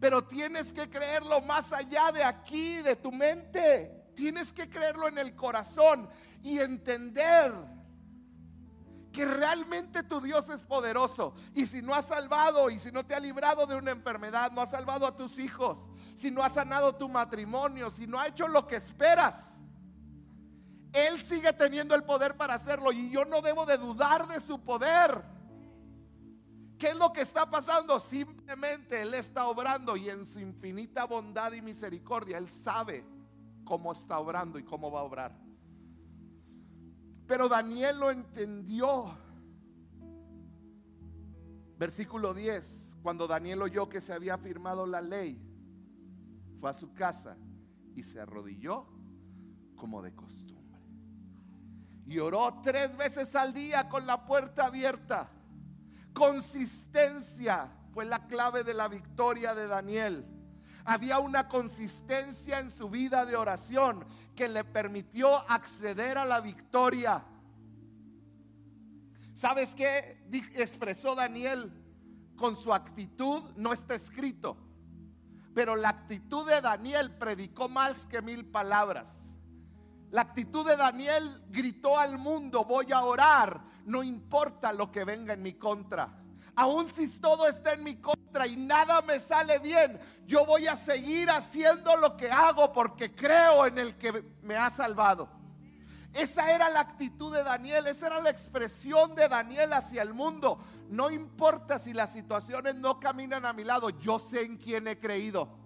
Pero 0.00 0.24
tienes 0.24 0.72
que 0.72 0.90
creerlo 0.90 1.40
más 1.42 1.72
allá 1.72 2.10
de 2.10 2.24
aquí, 2.24 2.76
de 2.78 2.96
tu 2.96 3.12
mente. 3.12 4.10
Tienes 4.14 4.52
que 4.52 4.68
creerlo 4.68 5.08
en 5.08 5.18
el 5.18 5.34
corazón 5.36 6.08
y 6.42 6.58
entender 6.58 7.52
que 9.12 9.26
realmente 9.26 10.02
tu 10.02 10.20
Dios 10.20 10.48
es 10.48 10.62
poderoso. 10.62 11.34
Y 11.54 11.66
si 11.66 11.82
no 11.82 11.94
ha 11.94 12.02
salvado 12.02 12.70
y 12.70 12.78
si 12.78 12.90
no 12.90 13.04
te 13.04 13.14
ha 13.14 13.20
librado 13.20 13.66
de 13.66 13.76
una 13.76 13.90
enfermedad, 13.90 14.50
no 14.50 14.62
ha 14.62 14.66
salvado 14.66 15.06
a 15.06 15.16
tus 15.16 15.38
hijos, 15.38 15.78
si 16.16 16.30
no 16.30 16.42
ha 16.42 16.48
sanado 16.48 16.94
tu 16.94 17.08
matrimonio, 17.08 17.90
si 17.90 18.06
no 18.06 18.18
ha 18.18 18.28
hecho 18.28 18.48
lo 18.48 18.66
que 18.66 18.76
esperas, 18.76 19.58
Él 20.92 21.20
sigue 21.20 21.52
teniendo 21.52 21.94
el 21.94 22.04
poder 22.04 22.36
para 22.36 22.54
hacerlo 22.54 22.92
y 22.92 23.10
yo 23.10 23.24
no 23.24 23.42
debo 23.42 23.66
de 23.66 23.76
dudar 23.76 24.26
de 24.26 24.40
su 24.40 24.60
poder. 24.60 25.22
¿Qué 26.78 26.88
es 26.88 26.96
lo 26.96 27.12
que 27.12 27.20
está 27.20 27.48
pasando? 27.48 28.00
Simplemente 28.00 29.02
Él 29.02 29.14
está 29.14 29.46
obrando 29.46 29.96
y 29.96 30.08
en 30.08 30.26
su 30.26 30.40
infinita 30.40 31.04
bondad 31.04 31.52
y 31.52 31.62
misericordia 31.62 32.38
Él 32.38 32.48
sabe 32.48 33.04
cómo 33.64 33.92
está 33.92 34.18
obrando 34.18 34.58
y 34.58 34.64
cómo 34.64 34.90
va 34.90 35.00
a 35.00 35.04
obrar. 35.04 35.41
Pero 37.32 37.48
Daniel 37.48 37.98
lo 37.98 38.10
entendió. 38.10 39.16
Versículo 41.78 42.34
10, 42.34 42.98
cuando 43.02 43.26
Daniel 43.26 43.62
oyó 43.62 43.88
que 43.88 44.02
se 44.02 44.12
había 44.12 44.36
firmado 44.36 44.84
la 44.84 45.00
ley, 45.00 45.42
fue 46.60 46.68
a 46.68 46.74
su 46.74 46.92
casa 46.92 47.38
y 47.94 48.02
se 48.02 48.20
arrodilló 48.20 48.86
como 49.76 50.02
de 50.02 50.14
costumbre. 50.14 50.78
Y 52.04 52.18
oró 52.18 52.60
tres 52.62 52.94
veces 52.98 53.34
al 53.34 53.54
día 53.54 53.88
con 53.88 54.06
la 54.06 54.26
puerta 54.26 54.66
abierta. 54.66 55.30
Consistencia 56.12 57.72
fue 57.94 58.04
la 58.04 58.26
clave 58.26 58.62
de 58.62 58.74
la 58.74 58.88
victoria 58.88 59.54
de 59.54 59.68
Daniel. 59.68 60.26
Había 60.84 61.18
una 61.18 61.48
consistencia 61.48 62.58
en 62.58 62.70
su 62.70 62.90
vida 62.90 63.24
de 63.24 63.36
oración 63.36 64.04
que 64.34 64.48
le 64.48 64.64
permitió 64.64 65.36
acceder 65.50 66.18
a 66.18 66.24
la 66.24 66.40
victoria. 66.40 67.24
¿Sabes 69.34 69.74
qué 69.74 70.24
expresó 70.54 71.14
Daniel 71.14 71.72
con 72.36 72.56
su 72.56 72.72
actitud? 72.74 73.42
No 73.56 73.72
está 73.72 73.94
escrito. 73.94 74.56
Pero 75.54 75.76
la 75.76 75.90
actitud 75.90 76.48
de 76.48 76.60
Daniel 76.60 77.16
predicó 77.16 77.68
más 77.68 78.06
que 78.06 78.22
mil 78.22 78.44
palabras. 78.46 79.08
La 80.10 80.22
actitud 80.22 80.66
de 80.66 80.76
Daniel 80.76 81.42
gritó 81.48 81.98
al 81.98 82.18
mundo, 82.18 82.64
voy 82.64 82.92
a 82.92 83.02
orar, 83.02 83.62
no 83.86 84.02
importa 84.02 84.72
lo 84.72 84.92
que 84.92 85.04
venga 85.04 85.32
en 85.32 85.42
mi 85.42 85.54
contra. 85.54 86.22
Aun 86.54 86.88
si 86.88 87.08
todo 87.18 87.48
está 87.48 87.72
en 87.72 87.82
mi 87.82 87.96
contra 87.96 88.21
y 88.46 88.56
nada 88.56 89.02
me 89.02 89.20
sale 89.20 89.58
bien, 89.58 90.00
yo 90.26 90.46
voy 90.46 90.66
a 90.66 90.76
seguir 90.76 91.30
haciendo 91.30 91.96
lo 91.96 92.16
que 92.16 92.30
hago 92.30 92.72
porque 92.72 93.14
creo 93.14 93.66
en 93.66 93.78
el 93.78 93.96
que 93.96 94.24
me 94.42 94.56
ha 94.56 94.70
salvado. 94.70 95.28
Esa 96.12 96.52
era 96.52 96.68
la 96.68 96.80
actitud 96.80 97.34
de 97.34 97.42
Daniel, 97.42 97.86
esa 97.86 98.08
era 98.08 98.20
la 98.20 98.30
expresión 98.30 99.14
de 99.14 99.28
Daniel 99.28 99.72
hacia 99.72 100.02
el 100.02 100.12
mundo. 100.12 100.58
No 100.88 101.10
importa 101.10 101.78
si 101.78 101.92
las 101.94 102.12
situaciones 102.12 102.74
no 102.74 103.00
caminan 103.00 103.46
a 103.46 103.52
mi 103.52 103.64
lado, 103.64 103.90
yo 103.90 104.18
sé 104.18 104.42
en 104.42 104.58
quién 104.58 104.88
he 104.88 104.98
creído. 104.98 105.62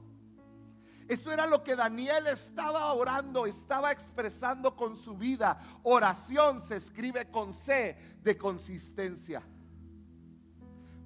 Eso 1.09 1.33
era 1.33 1.47
lo 1.47 1.63
que 1.63 1.77
Daniel 1.77 2.27
estaba 2.27 2.93
orando, 2.93 3.47
estaba 3.47 3.93
expresando 3.93 4.75
con 4.75 4.97
su 4.97 5.17
vida. 5.17 5.59
Oración 5.85 6.63
se 6.63 6.77
escribe 6.77 7.31
con 7.31 7.55
C 7.55 7.97
de 8.23 8.37
consistencia. 8.37 9.43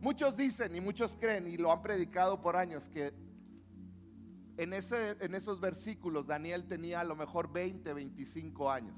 Muchos 0.00 0.36
dicen 0.36 0.74
y 0.74 0.80
muchos 0.80 1.16
creen 1.20 1.46
y 1.46 1.58
lo 1.58 1.70
han 1.70 1.82
predicado 1.82 2.40
por 2.40 2.56
años 2.56 2.88
que 2.88 3.12
en, 4.56 4.72
ese, 4.72 5.16
en 5.20 5.34
esos 5.34 5.60
versículos 5.60 6.26
Daniel 6.26 6.66
tenía 6.66 7.00
a 7.00 7.04
lo 7.04 7.14
mejor 7.14 7.52
20, 7.52 7.92
25 7.92 8.70
años. 8.70 8.96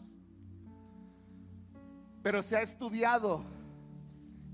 Pero 2.23 2.41
se 2.43 2.57
ha 2.57 2.63
estudiado 2.63 3.45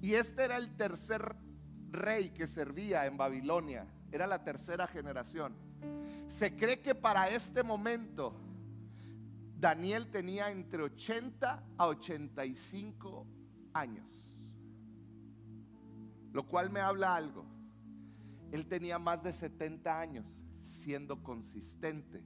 y 0.01 0.15
este 0.15 0.45
era 0.45 0.57
el 0.57 0.75
tercer 0.77 1.37
rey 1.91 2.31
que 2.31 2.47
servía 2.47 3.05
en 3.07 3.19
Babilonia. 3.19 3.87
Era 4.11 4.27
la 4.27 4.43
tercera 4.43 4.87
generación. 4.87 5.55
Se 6.29 6.57
cree 6.57 6.79
que 6.79 6.95
para 6.95 7.29
este 7.29 7.63
momento 7.63 8.35
Daniel 9.59 10.11
tenía 10.11 10.51
entre 10.51 10.83
80 10.83 11.63
a 11.77 11.87
85 11.87 13.27
años. 13.75 14.28
Lo 16.33 16.47
cual 16.47 16.71
me 16.71 16.81
habla 16.81 17.15
algo. 17.15 17.45
Él 18.53 18.67
tenía 18.67 18.99
más 18.99 19.23
de 19.23 19.33
70 19.33 20.01
años 20.01 20.27
siendo 20.65 21.23
consistente 21.23 22.23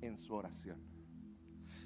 en 0.00 0.18
su 0.18 0.34
oración. 0.34 0.94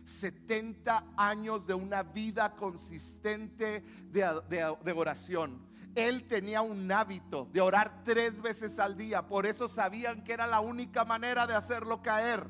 70 0.04 1.14
años 1.16 1.66
de 1.66 1.74
una 1.74 2.02
vida 2.02 2.56
consistente 2.56 3.82
de, 4.10 4.94
oración. 4.94 5.66
Él 5.94 6.26
tenía 6.26 6.62
un 6.62 6.90
hábito 6.90 7.48
de 7.52 7.60
orar 7.60 8.02
tres 8.04 8.40
veces 8.40 8.78
al 8.78 8.96
día. 8.96 9.26
Por 9.26 9.46
eso 9.46 9.68
sabían 9.68 10.24
que 10.24 10.32
era 10.32 10.46
la 10.46 10.60
única 10.60 11.04
manera 11.04 11.46
de 11.46 11.54
hacerlo 11.54 12.02
caer. 12.02 12.46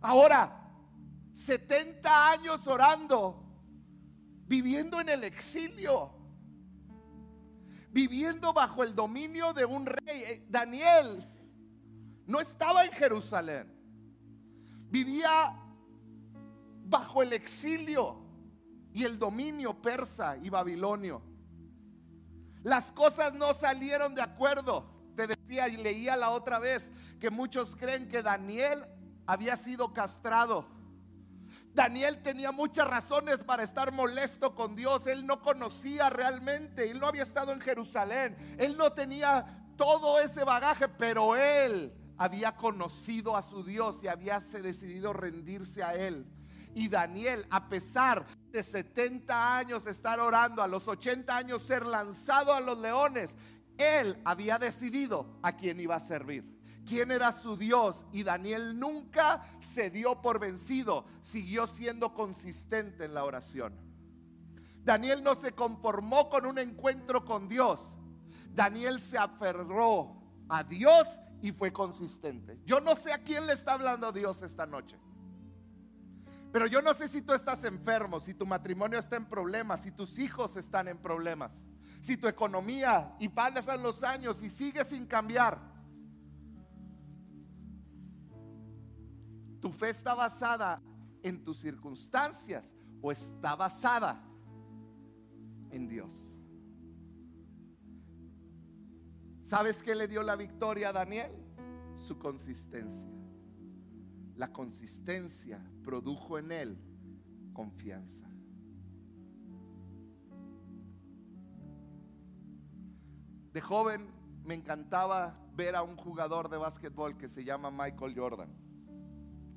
Ahora, 0.00 0.70
70 1.34 2.30
años 2.30 2.66
orando, 2.66 3.44
viviendo 4.46 5.00
en 5.00 5.08
el 5.08 5.24
exilio 5.24 6.13
viviendo 7.94 8.52
bajo 8.52 8.82
el 8.82 8.92
dominio 8.92 9.52
de 9.52 9.64
un 9.64 9.86
rey. 9.86 10.02
Eh, 10.24 10.46
Daniel 10.48 11.24
no 12.26 12.40
estaba 12.40 12.84
en 12.84 12.90
Jerusalén, 12.90 13.72
vivía 14.90 15.56
bajo 16.86 17.22
el 17.22 17.32
exilio 17.32 18.16
y 18.92 19.04
el 19.04 19.16
dominio 19.16 19.80
persa 19.80 20.36
y 20.36 20.50
babilonio. 20.50 21.22
Las 22.64 22.90
cosas 22.90 23.32
no 23.34 23.54
salieron 23.54 24.14
de 24.14 24.22
acuerdo. 24.22 24.90
Te 25.14 25.28
decía 25.28 25.68
y 25.68 25.76
leía 25.76 26.16
la 26.16 26.30
otra 26.30 26.58
vez 26.58 26.90
que 27.20 27.30
muchos 27.30 27.76
creen 27.76 28.08
que 28.08 28.22
Daniel 28.22 28.84
había 29.24 29.56
sido 29.56 29.92
castrado 29.92 30.66
Daniel 31.74 32.22
tenía 32.22 32.52
muchas 32.52 32.86
razones 32.86 33.38
para 33.38 33.64
estar 33.64 33.90
molesto 33.90 34.54
con 34.54 34.76
Dios. 34.76 35.08
Él 35.08 35.26
no 35.26 35.42
conocía 35.42 36.08
realmente, 36.08 36.88
él 36.88 37.00
no 37.00 37.08
había 37.08 37.24
estado 37.24 37.52
en 37.52 37.60
Jerusalén, 37.60 38.36
él 38.58 38.76
no 38.78 38.92
tenía 38.92 39.66
todo 39.76 40.20
ese 40.20 40.44
bagaje, 40.44 40.86
pero 40.88 41.34
él 41.34 41.92
había 42.16 42.56
conocido 42.56 43.36
a 43.36 43.42
su 43.42 43.64
Dios 43.64 44.04
y 44.04 44.08
había 44.08 44.38
decidido 44.38 45.12
rendirse 45.12 45.82
a 45.82 45.94
él. 45.94 46.24
Y 46.76 46.88
Daniel, 46.88 47.44
a 47.50 47.68
pesar 47.68 48.24
de 48.52 48.62
70 48.62 49.56
años 49.56 49.86
estar 49.88 50.20
orando, 50.20 50.62
a 50.62 50.68
los 50.68 50.86
80 50.86 51.36
años 51.36 51.62
ser 51.62 51.86
lanzado 51.86 52.52
a 52.52 52.60
los 52.60 52.78
leones, 52.78 53.36
él 53.78 54.16
había 54.24 54.58
decidido 54.60 55.38
a 55.42 55.56
quién 55.56 55.80
iba 55.80 55.96
a 55.96 56.00
servir 56.00 56.54
quién 56.84 57.10
era 57.10 57.32
su 57.32 57.56
Dios 57.56 58.04
y 58.12 58.22
Daniel 58.22 58.78
nunca 58.78 59.42
se 59.60 59.90
dio 59.90 60.20
por 60.20 60.38
vencido, 60.38 61.04
siguió 61.22 61.66
siendo 61.66 62.14
consistente 62.14 63.04
en 63.04 63.14
la 63.14 63.24
oración. 63.24 63.74
Daniel 64.84 65.22
no 65.22 65.34
se 65.34 65.52
conformó 65.52 66.28
con 66.28 66.44
un 66.46 66.58
encuentro 66.58 67.24
con 67.24 67.48
Dios. 67.48 67.80
Daniel 68.50 69.00
se 69.00 69.18
aferró 69.18 70.22
a 70.48 70.62
Dios 70.62 71.08
y 71.40 71.52
fue 71.52 71.72
consistente. 71.72 72.60
Yo 72.64 72.80
no 72.80 72.94
sé 72.94 73.12
a 73.12 73.22
quién 73.22 73.46
le 73.46 73.54
está 73.54 73.72
hablando 73.72 74.12
Dios 74.12 74.42
esta 74.42 74.66
noche. 74.66 74.98
Pero 76.52 76.66
yo 76.68 76.80
no 76.82 76.94
sé 76.94 77.08
si 77.08 77.20
tú 77.20 77.32
estás 77.32 77.64
enfermo, 77.64 78.20
si 78.20 78.32
tu 78.32 78.46
matrimonio 78.46 78.98
está 78.98 79.16
en 79.16 79.26
problemas, 79.26 79.82
si 79.82 79.90
tus 79.90 80.18
hijos 80.20 80.56
están 80.56 80.86
en 80.86 80.98
problemas, 80.98 81.50
si 82.00 82.16
tu 82.16 82.28
economía 82.28 83.16
y 83.18 83.28
pasan 83.28 83.82
los 83.82 84.04
años 84.04 84.40
y 84.42 84.50
sigue 84.50 84.84
sin 84.84 85.06
cambiar. 85.06 85.73
¿Tu 89.64 89.72
fe 89.72 89.88
está 89.88 90.14
basada 90.14 90.82
en 91.22 91.42
tus 91.42 91.56
circunstancias 91.56 92.74
o 93.00 93.10
está 93.10 93.56
basada 93.56 94.22
en 95.70 95.88
Dios? 95.88 96.10
¿Sabes 99.42 99.82
qué 99.82 99.94
le 99.94 100.06
dio 100.06 100.22
la 100.22 100.36
victoria 100.36 100.90
a 100.90 100.92
Daniel? 100.92 101.32
Su 101.96 102.18
consistencia. 102.18 103.08
La 104.36 104.52
consistencia 104.52 105.58
produjo 105.82 106.36
en 106.36 106.52
él 106.52 106.78
confianza. 107.54 108.28
De 113.54 113.62
joven 113.62 114.10
me 114.44 114.52
encantaba 114.52 115.38
ver 115.56 115.74
a 115.74 115.82
un 115.82 115.96
jugador 115.96 116.50
de 116.50 116.58
básquetbol 116.58 117.16
que 117.16 117.30
se 117.30 117.44
llama 117.44 117.70
Michael 117.70 118.14
Jordan. 118.14 118.63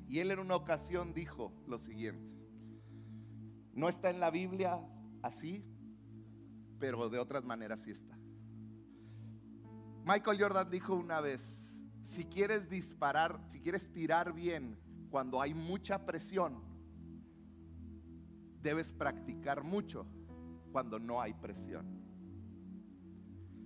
Y 0.08 0.20
él 0.20 0.32
en 0.32 0.40
una 0.40 0.56
ocasión 0.56 1.14
dijo 1.14 1.54
lo 1.68 1.80
siguiente, 1.80 2.34
no 3.74 3.90
está 3.90 4.10
en 4.10 4.20
la 4.20 4.32
Biblia 4.32 4.80
así, 5.22 5.66
pero 6.80 7.10
de 7.10 7.20
otras 7.20 7.44
maneras 7.44 7.82
sí 7.82 7.92
está. 7.92 8.18
Michael 10.06 10.40
Jordan 10.40 10.70
dijo 10.70 10.96
una 10.96 11.20
vez, 11.20 11.82
si 12.02 12.26
quieres 12.26 12.70
disparar, 12.70 13.40
si 13.50 13.60
quieres 13.60 13.92
tirar 13.92 14.34
bien 14.34 14.80
cuando 15.10 15.42
hay 15.42 15.54
mucha 15.54 16.06
presión, 16.06 16.62
debes 18.62 18.94
practicar 18.94 19.64
mucho 19.64 20.06
cuando 20.72 21.00
no 21.00 21.22
hay 21.22 21.34
presión. 21.34 21.86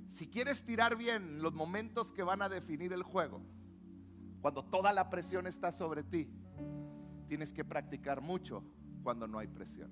Si 0.09 0.27
quieres 0.27 0.65
tirar 0.65 0.97
bien 0.97 1.41
los 1.41 1.53
momentos 1.53 2.11
que 2.11 2.23
van 2.23 2.41
a 2.41 2.49
definir 2.49 2.91
el 2.91 3.03
juego, 3.03 3.41
cuando 4.41 4.65
toda 4.65 4.91
la 4.91 5.09
presión 5.09 5.45
está 5.45 5.71
sobre 5.71 6.03
ti, 6.03 6.27
tienes 7.27 7.53
que 7.53 7.63
practicar 7.63 8.21
mucho 8.21 8.63
cuando 9.03 9.27
no 9.27 9.37
hay 9.37 9.47
presión. 9.47 9.91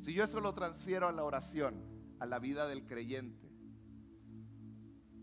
Si 0.00 0.14
yo 0.14 0.22
eso 0.22 0.40
lo 0.40 0.54
transfiero 0.54 1.08
a 1.08 1.12
la 1.12 1.24
oración, 1.24 1.74
a 2.20 2.26
la 2.26 2.38
vida 2.38 2.68
del 2.68 2.86
creyente, 2.86 3.50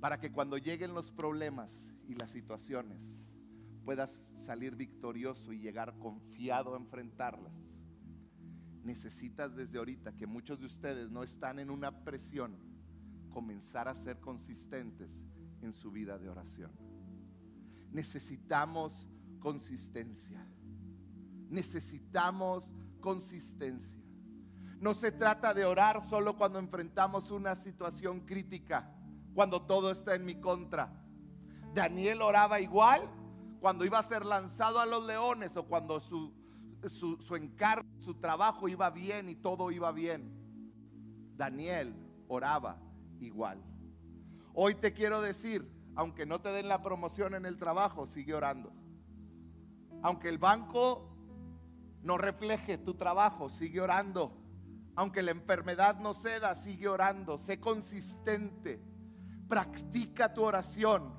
para 0.02 0.20
que 0.20 0.32
cuando 0.32 0.58
lleguen 0.58 0.94
los 0.94 1.10
problemas 1.10 1.90
y 2.06 2.16
las 2.16 2.32
situaciones, 2.32 3.32
puedas 3.86 4.12
salir 4.36 4.76
victorioso 4.76 5.54
y 5.54 5.60
llegar 5.60 5.98
confiado 6.00 6.76
a 6.76 6.78
enfrentarlas, 6.78 7.54
necesitas 8.84 9.56
desde 9.56 9.78
ahorita 9.78 10.18
que 10.18 10.28
muchos 10.28 10.60
de 10.60 10.66
ustedes 10.66 11.10
no 11.10 11.24
están 11.24 11.60
en 11.60 11.70
una 11.70 12.04
presión, 12.04 12.58
comenzar 13.30 13.88
a 13.88 13.96
ser 13.96 14.20
consistentes 14.20 15.24
en 15.62 15.74
su 15.74 15.92
vida 15.92 16.20
de 16.20 16.28
oración 16.28 16.83
necesitamos 17.94 19.08
consistencia. 19.40 20.46
Necesitamos 21.50 22.70
consistencia. 23.00 24.02
No 24.80 24.94
se 24.94 25.12
trata 25.12 25.54
de 25.54 25.64
orar 25.64 26.02
solo 26.10 26.36
cuando 26.36 26.60
enfrentamos 26.60 27.32
una 27.32 27.56
situación 27.56 28.22
crítica, 28.22 28.94
cuando 29.34 29.62
todo 29.62 29.92
está 29.92 30.16
en 30.16 30.26
mi 30.26 30.36
contra. 30.42 30.92
Daniel 31.74 32.22
oraba 32.22 32.60
igual 32.60 33.10
cuando 33.60 33.86
iba 33.86 34.00
a 34.00 34.04
ser 34.04 34.26
lanzado 34.26 34.80
a 34.80 34.86
los 34.86 35.06
leones 35.06 35.56
o 35.56 35.64
cuando 35.64 36.02
su, 36.02 36.34
su, 36.90 37.36
encargo, 37.36 37.88
su 38.00 38.16
trabajo 38.16 38.68
iba 38.68 38.90
bien 38.90 39.30
y 39.30 39.36
todo 39.36 39.72
iba 39.72 39.92
bien. 39.92 40.34
Daniel 41.38 41.96
oraba 42.28 42.78
igual. 43.22 43.64
Hoy 44.54 44.76
te 44.76 44.94
quiero 44.94 45.22
decir, 45.22 45.68
aunque 45.96 46.26
no 46.26 46.40
te 46.40 46.50
den 46.50 46.68
la 46.68 46.82
promoción 46.82 47.36
en 47.36 47.46
el 47.46 47.58
trabajo, 47.58 48.08
sigue 48.08 48.34
orando. 48.34 48.72
Aunque 50.02 50.30
el 50.30 50.38
banco 50.38 51.10
no 52.02 52.18
refleje 52.18 52.78
tu 52.78 52.96
trabajo, 52.96 53.50
sigue 53.50 53.80
orando. 53.80 54.38
Aunque 54.96 55.22
la 55.24 55.32
enfermedad 55.32 56.00
no 56.00 56.14
ceda, 56.14 56.56
sigue 56.56 56.88
orando. 56.88 57.38
Sé 57.38 57.60
consistente. 57.60 58.82
Practica 59.48 60.34
tu 60.34 60.44
oración. 60.44 61.14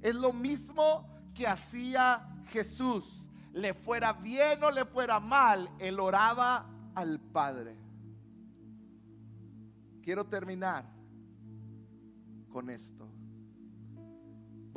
Es 0.00 0.14
lo 0.14 0.32
mismo 0.32 1.08
que 1.34 1.46
hacía 1.46 2.28
Jesús. 2.50 3.28
Le 3.52 3.74
fuera 3.74 4.12
bien 4.12 4.62
o 4.62 4.70
le 4.70 4.84
fuera 4.84 5.20
mal, 5.20 5.70
él 5.78 5.98
oraba 5.98 6.66
al 6.94 7.18
Padre. 7.18 7.76
Quiero 10.02 10.26
terminar 10.26 10.84
con 12.50 12.70
esto. 12.70 13.07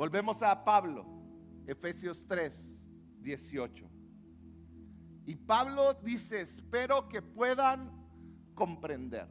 Volvemos 0.02 0.42
a 0.42 0.64
Pablo, 0.64 1.06
Efesios 1.64 2.26
3, 2.26 2.90
18. 3.20 3.88
Y 5.26 5.36
Pablo 5.36 5.94
dice, 5.94 6.40
espero 6.40 7.08
que 7.08 7.22
puedan 7.22 7.88
comprender. 8.52 9.28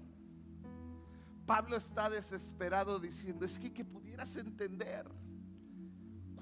Pablo 1.45 1.75
está 1.75 2.09
desesperado 2.09 3.01
diciendo, 3.01 3.43
es 3.43 3.59
que 3.59 3.73
que 3.73 3.83
pudieras 3.83 4.37
entender 4.37 5.11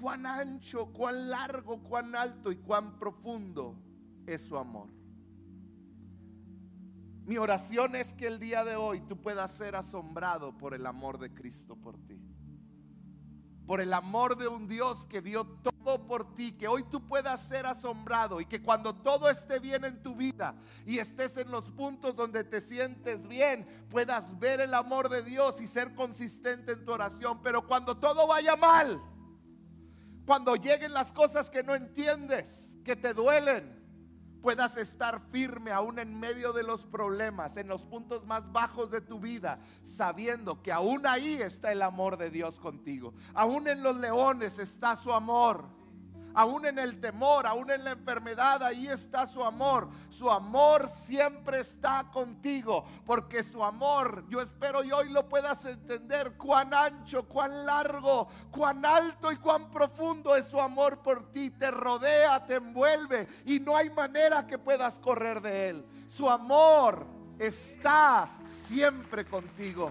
cuán 0.00 0.24
ancho, 0.24 0.92
cuán 0.92 1.28
largo, 1.28 1.82
cuán 1.82 2.14
alto 2.14 2.52
y 2.52 2.56
cuán 2.58 3.00
profundo 3.00 3.82
es 4.28 4.42
su 4.42 4.56
amor. 4.56 4.90
Mi 7.24 7.36
oración 7.36 7.96
es 7.96 8.14
que 8.14 8.28
el 8.28 8.38
día 8.38 8.64
de 8.64 8.76
hoy 8.76 9.00
tú 9.00 9.20
puedas 9.20 9.50
ser 9.50 9.74
asombrado 9.74 10.56
por 10.56 10.72
el 10.72 10.86
amor 10.86 11.18
de 11.18 11.34
Cristo 11.34 11.74
por 11.74 11.98
ti 12.06 12.30
por 13.70 13.80
el 13.80 13.92
amor 13.92 14.36
de 14.36 14.48
un 14.48 14.66
Dios 14.66 15.06
que 15.06 15.22
dio 15.22 15.46
todo 15.46 16.04
por 16.04 16.34
ti, 16.34 16.50
que 16.50 16.66
hoy 16.66 16.82
tú 16.82 17.06
puedas 17.06 17.40
ser 17.40 17.66
asombrado 17.66 18.40
y 18.40 18.44
que 18.44 18.60
cuando 18.60 18.96
todo 18.96 19.30
esté 19.30 19.60
bien 19.60 19.84
en 19.84 20.02
tu 20.02 20.16
vida 20.16 20.56
y 20.84 20.98
estés 20.98 21.36
en 21.36 21.52
los 21.52 21.70
puntos 21.70 22.16
donde 22.16 22.42
te 22.42 22.60
sientes 22.60 23.28
bien, 23.28 23.64
puedas 23.88 24.36
ver 24.40 24.60
el 24.60 24.74
amor 24.74 25.08
de 25.08 25.22
Dios 25.22 25.60
y 25.60 25.68
ser 25.68 25.94
consistente 25.94 26.72
en 26.72 26.84
tu 26.84 26.90
oración. 26.90 27.42
Pero 27.44 27.64
cuando 27.64 27.96
todo 27.96 28.26
vaya 28.26 28.56
mal, 28.56 29.00
cuando 30.26 30.56
lleguen 30.56 30.92
las 30.92 31.12
cosas 31.12 31.48
que 31.48 31.62
no 31.62 31.76
entiendes, 31.76 32.76
que 32.84 32.96
te 32.96 33.14
duelen, 33.14 33.79
puedas 34.42 34.76
estar 34.76 35.20
firme 35.30 35.72
aún 35.72 35.98
en 35.98 36.18
medio 36.18 36.52
de 36.52 36.62
los 36.62 36.84
problemas, 36.84 37.56
en 37.56 37.68
los 37.68 37.84
puntos 37.84 38.24
más 38.26 38.50
bajos 38.52 38.90
de 38.90 39.00
tu 39.00 39.20
vida, 39.20 39.60
sabiendo 39.84 40.62
que 40.62 40.72
aún 40.72 41.06
ahí 41.06 41.34
está 41.34 41.72
el 41.72 41.82
amor 41.82 42.16
de 42.16 42.30
Dios 42.30 42.58
contigo. 42.58 43.14
Aún 43.34 43.68
en 43.68 43.82
los 43.82 43.96
leones 43.96 44.58
está 44.58 44.96
su 44.96 45.12
amor 45.12 45.79
aún 46.34 46.66
en 46.66 46.78
el 46.78 47.00
temor, 47.00 47.46
aún 47.46 47.70
en 47.70 47.84
la 47.84 47.92
enfermedad, 47.92 48.62
ahí 48.62 48.86
está 48.86 49.26
su 49.26 49.44
amor. 49.44 49.88
Su 50.10 50.30
amor 50.30 50.88
siempre 50.88 51.60
está 51.60 52.10
contigo, 52.12 52.84
porque 53.06 53.42
su 53.42 53.62
amor, 53.62 54.24
yo 54.28 54.40
espero 54.40 54.82
y 54.84 54.92
hoy 54.92 55.10
lo 55.10 55.28
puedas 55.28 55.64
entender, 55.64 56.36
cuán 56.36 56.74
ancho, 56.74 57.24
cuán 57.24 57.64
largo, 57.64 58.28
cuán 58.50 58.84
alto 58.84 59.32
y 59.32 59.36
cuán 59.36 59.70
profundo 59.70 60.36
es 60.36 60.46
su 60.46 60.60
amor 60.60 61.02
por 61.02 61.30
ti. 61.30 61.50
Te 61.50 61.70
rodea, 61.70 62.44
te 62.46 62.54
envuelve 62.54 63.28
y 63.44 63.60
no 63.60 63.76
hay 63.76 63.90
manera 63.90 64.46
que 64.46 64.58
puedas 64.58 64.98
correr 64.98 65.40
de 65.40 65.68
él. 65.68 65.86
Su 66.08 66.28
amor 66.28 67.06
está 67.38 68.28
siempre 68.44 69.24
contigo. 69.24 69.90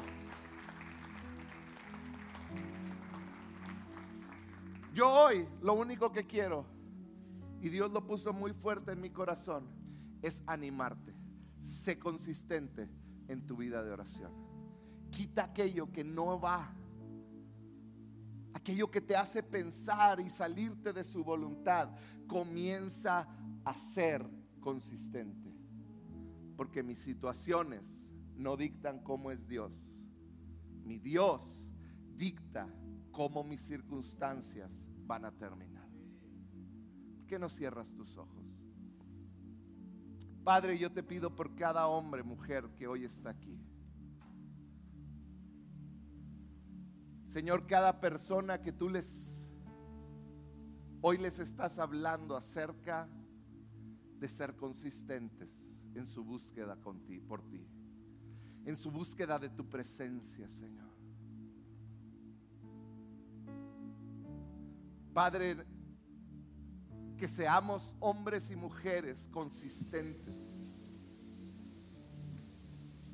Yo 4.94 5.08
hoy 5.08 5.48
lo 5.62 5.74
único 5.74 6.12
que 6.12 6.26
quiero, 6.26 6.66
y 7.62 7.70
Dios 7.70 7.92
lo 7.92 8.06
puso 8.06 8.34
muy 8.34 8.54
fuerte 8.54 8.92
en 8.92 9.02
mi 9.02 9.10
corazón, 9.10 9.68
es 10.22 10.44
animarte. 10.48 11.14
Sé 11.62 12.00
consistente 12.00 12.90
en 13.28 13.46
tu 13.46 13.58
vida 13.58 13.84
de 13.84 13.92
oración. 13.92 14.32
Quita 15.12 15.46
aquello 15.46 15.92
que 15.92 16.04
no 16.04 16.40
va. 16.40 16.74
Aquello 18.54 18.90
que 18.90 19.02
te 19.02 19.16
hace 19.16 19.44
pensar 19.44 20.20
y 20.20 20.30
salirte 20.30 20.94
de 20.94 21.04
su 21.04 21.24
voluntad. 21.24 21.90
Comienza 22.28 23.28
a 23.64 23.74
ser 23.74 24.26
consistente. 24.60 25.54
Porque 26.56 26.82
mis 26.82 27.00
situaciones 27.00 28.10
no 28.36 28.58
dictan 28.58 29.00
cómo 29.00 29.32
es 29.32 29.48
Dios. 29.48 29.74
Mi 30.84 30.98
Dios 30.98 31.62
dicta 32.16 32.68
cómo 33.20 33.44
mis 33.44 33.60
circunstancias 33.60 34.72
van 35.06 35.26
a 35.26 35.32
terminar. 35.34 35.90
¿Por 37.18 37.26
qué 37.28 37.38
no 37.38 37.50
cierras 37.50 37.94
tus 37.94 38.16
ojos? 38.16 38.46
Padre, 40.42 40.78
yo 40.78 40.90
te 40.90 41.04
pido 41.04 41.36
por 41.36 41.54
cada 41.54 41.86
hombre, 41.88 42.24
mujer 42.24 42.70
que 42.78 42.88
hoy 42.88 43.04
está 43.04 43.32
aquí. 43.32 43.60
Señor, 47.28 47.68
cada 47.68 48.00
persona 48.00 48.62
que 48.62 48.72
tú 48.72 48.88
les 48.88 49.52
hoy 51.02 51.18
les 51.18 51.40
estás 51.40 51.78
hablando 51.78 52.38
acerca 52.38 53.10
de 54.18 54.30
ser 54.30 54.56
consistentes 54.56 55.78
en 55.94 56.08
su 56.08 56.24
búsqueda 56.24 56.78
por 56.78 57.42
ti, 57.50 57.68
en 58.64 58.78
su 58.78 58.90
búsqueda 58.90 59.38
de 59.38 59.50
tu 59.50 59.68
presencia, 59.68 60.50
Señor. 60.50 60.89
Padre, 65.14 65.58
que 67.18 67.28
seamos 67.28 67.94
hombres 68.00 68.50
y 68.52 68.56
mujeres 68.56 69.28
consistentes, 69.32 70.36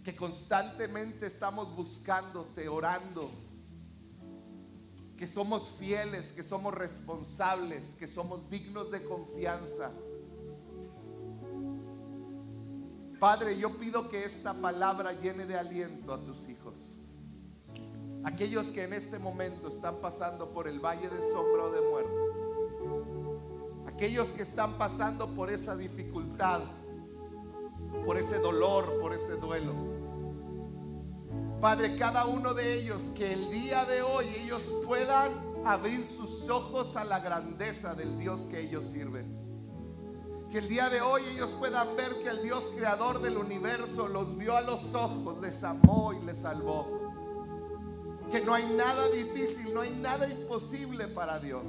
que 0.03 0.15
constantemente 0.15 1.25
estamos 1.25 1.75
buscándote, 1.75 2.67
orando, 2.67 3.31
que 5.17 5.25
somos 5.25 5.67
fieles, 5.79 6.31
que 6.33 6.43
somos 6.43 6.73
responsables, 6.73 7.95
que 7.95 8.07
somos 8.07 8.49
dignos 8.49 8.91
de 8.91 9.03
confianza. 9.03 9.91
Padre, 13.19 13.57
yo 13.57 13.75
pido 13.77 14.09
que 14.09 14.25
esta 14.25 14.53
palabra 14.53 15.13
llene 15.13 15.45
de 15.45 15.57
aliento 15.57 16.13
a 16.13 16.21
tus 16.21 16.47
hijos. 16.49 16.75
Aquellos 18.25 18.65
que 18.67 18.83
en 18.83 18.93
este 18.93 19.19
momento 19.19 19.67
están 19.67 19.97
pasando 20.01 20.49
por 20.49 20.67
el 20.67 20.79
valle 20.79 21.07
de 21.07 21.31
sombra 21.31 21.65
o 21.65 21.69
de 21.69 21.81
muerte. 21.81 22.11
Aquellos 23.85 24.29
que 24.29 24.41
están 24.41 24.79
pasando 24.79 25.27
por 25.35 25.51
esa 25.51 25.77
dificultad, 25.77 26.61
por 28.03 28.17
ese 28.17 28.39
dolor, 28.39 28.99
por 28.99 29.13
ese 29.13 29.33
duelo. 29.33 29.73
Padre, 31.61 31.95
cada 31.97 32.25
uno 32.25 32.55
de 32.55 32.73
ellos, 32.73 32.99
que 33.15 33.31
el 33.31 33.51
día 33.51 33.85
de 33.85 34.01
hoy 34.01 34.25
ellos 34.39 34.63
puedan 34.87 35.31
abrir 35.63 36.03
sus 36.03 36.49
ojos 36.49 36.97
a 36.97 37.05
la 37.05 37.19
grandeza 37.19 37.93
del 37.93 38.17
Dios 38.17 38.41
que 38.47 38.59
ellos 38.59 38.87
sirven. 38.91 39.37
Que 40.49 40.57
el 40.57 40.67
día 40.67 40.89
de 40.89 41.01
hoy 41.01 41.21
ellos 41.31 41.51
puedan 41.59 41.95
ver 41.95 42.11
que 42.23 42.29
el 42.29 42.41
Dios 42.41 42.63
creador 42.75 43.21
del 43.21 43.37
universo 43.37 44.07
los 44.07 44.35
vio 44.35 44.57
a 44.57 44.61
los 44.61 44.95
ojos, 44.95 45.39
les 45.41 45.63
amó 45.63 46.11
y 46.11 46.25
les 46.25 46.39
salvó 46.39 47.04
que 48.31 48.41
no 48.41 48.53
hay 48.53 48.65
nada 48.75 49.09
difícil, 49.09 49.73
no 49.73 49.81
hay 49.81 49.91
nada 49.91 50.27
imposible 50.27 51.07
para 51.07 51.39
Dios. 51.39 51.63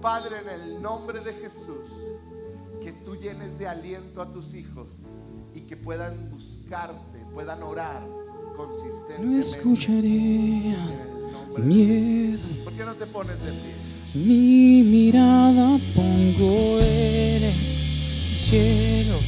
Padre, 0.00 0.36
en 0.42 0.48
el 0.60 0.82
nombre 0.82 1.20
de 1.20 1.32
Jesús, 1.34 1.90
que 2.80 2.92
tú 2.92 3.16
llenes 3.16 3.58
de 3.58 3.68
aliento 3.68 4.22
a 4.22 4.30
tus 4.32 4.54
hijos 4.54 4.88
y 5.54 5.60
que 5.60 5.76
puedan 5.76 6.30
buscarte, 6.30 7.24
puedan 7.32 7.62
orar 7.62 8.02
consistentemente. 8.56 9.26
No 9.26 9.40
escucharé 9.40 10.76
miedo. 11.58 12.42
¿Por 12.64 12.72
qué 12.72 12.84
no 12.84 12.94
te 12.94 13.06
pones 13.06 13.44
de 13.44 13.52
pie? 13.52 13.74
Mi 14.14 14.82
mirada 14.82 15.78
pongo 15.94 16.80
en 16.80 17.44
el 17.44 18.38
cielo 18.38 19.18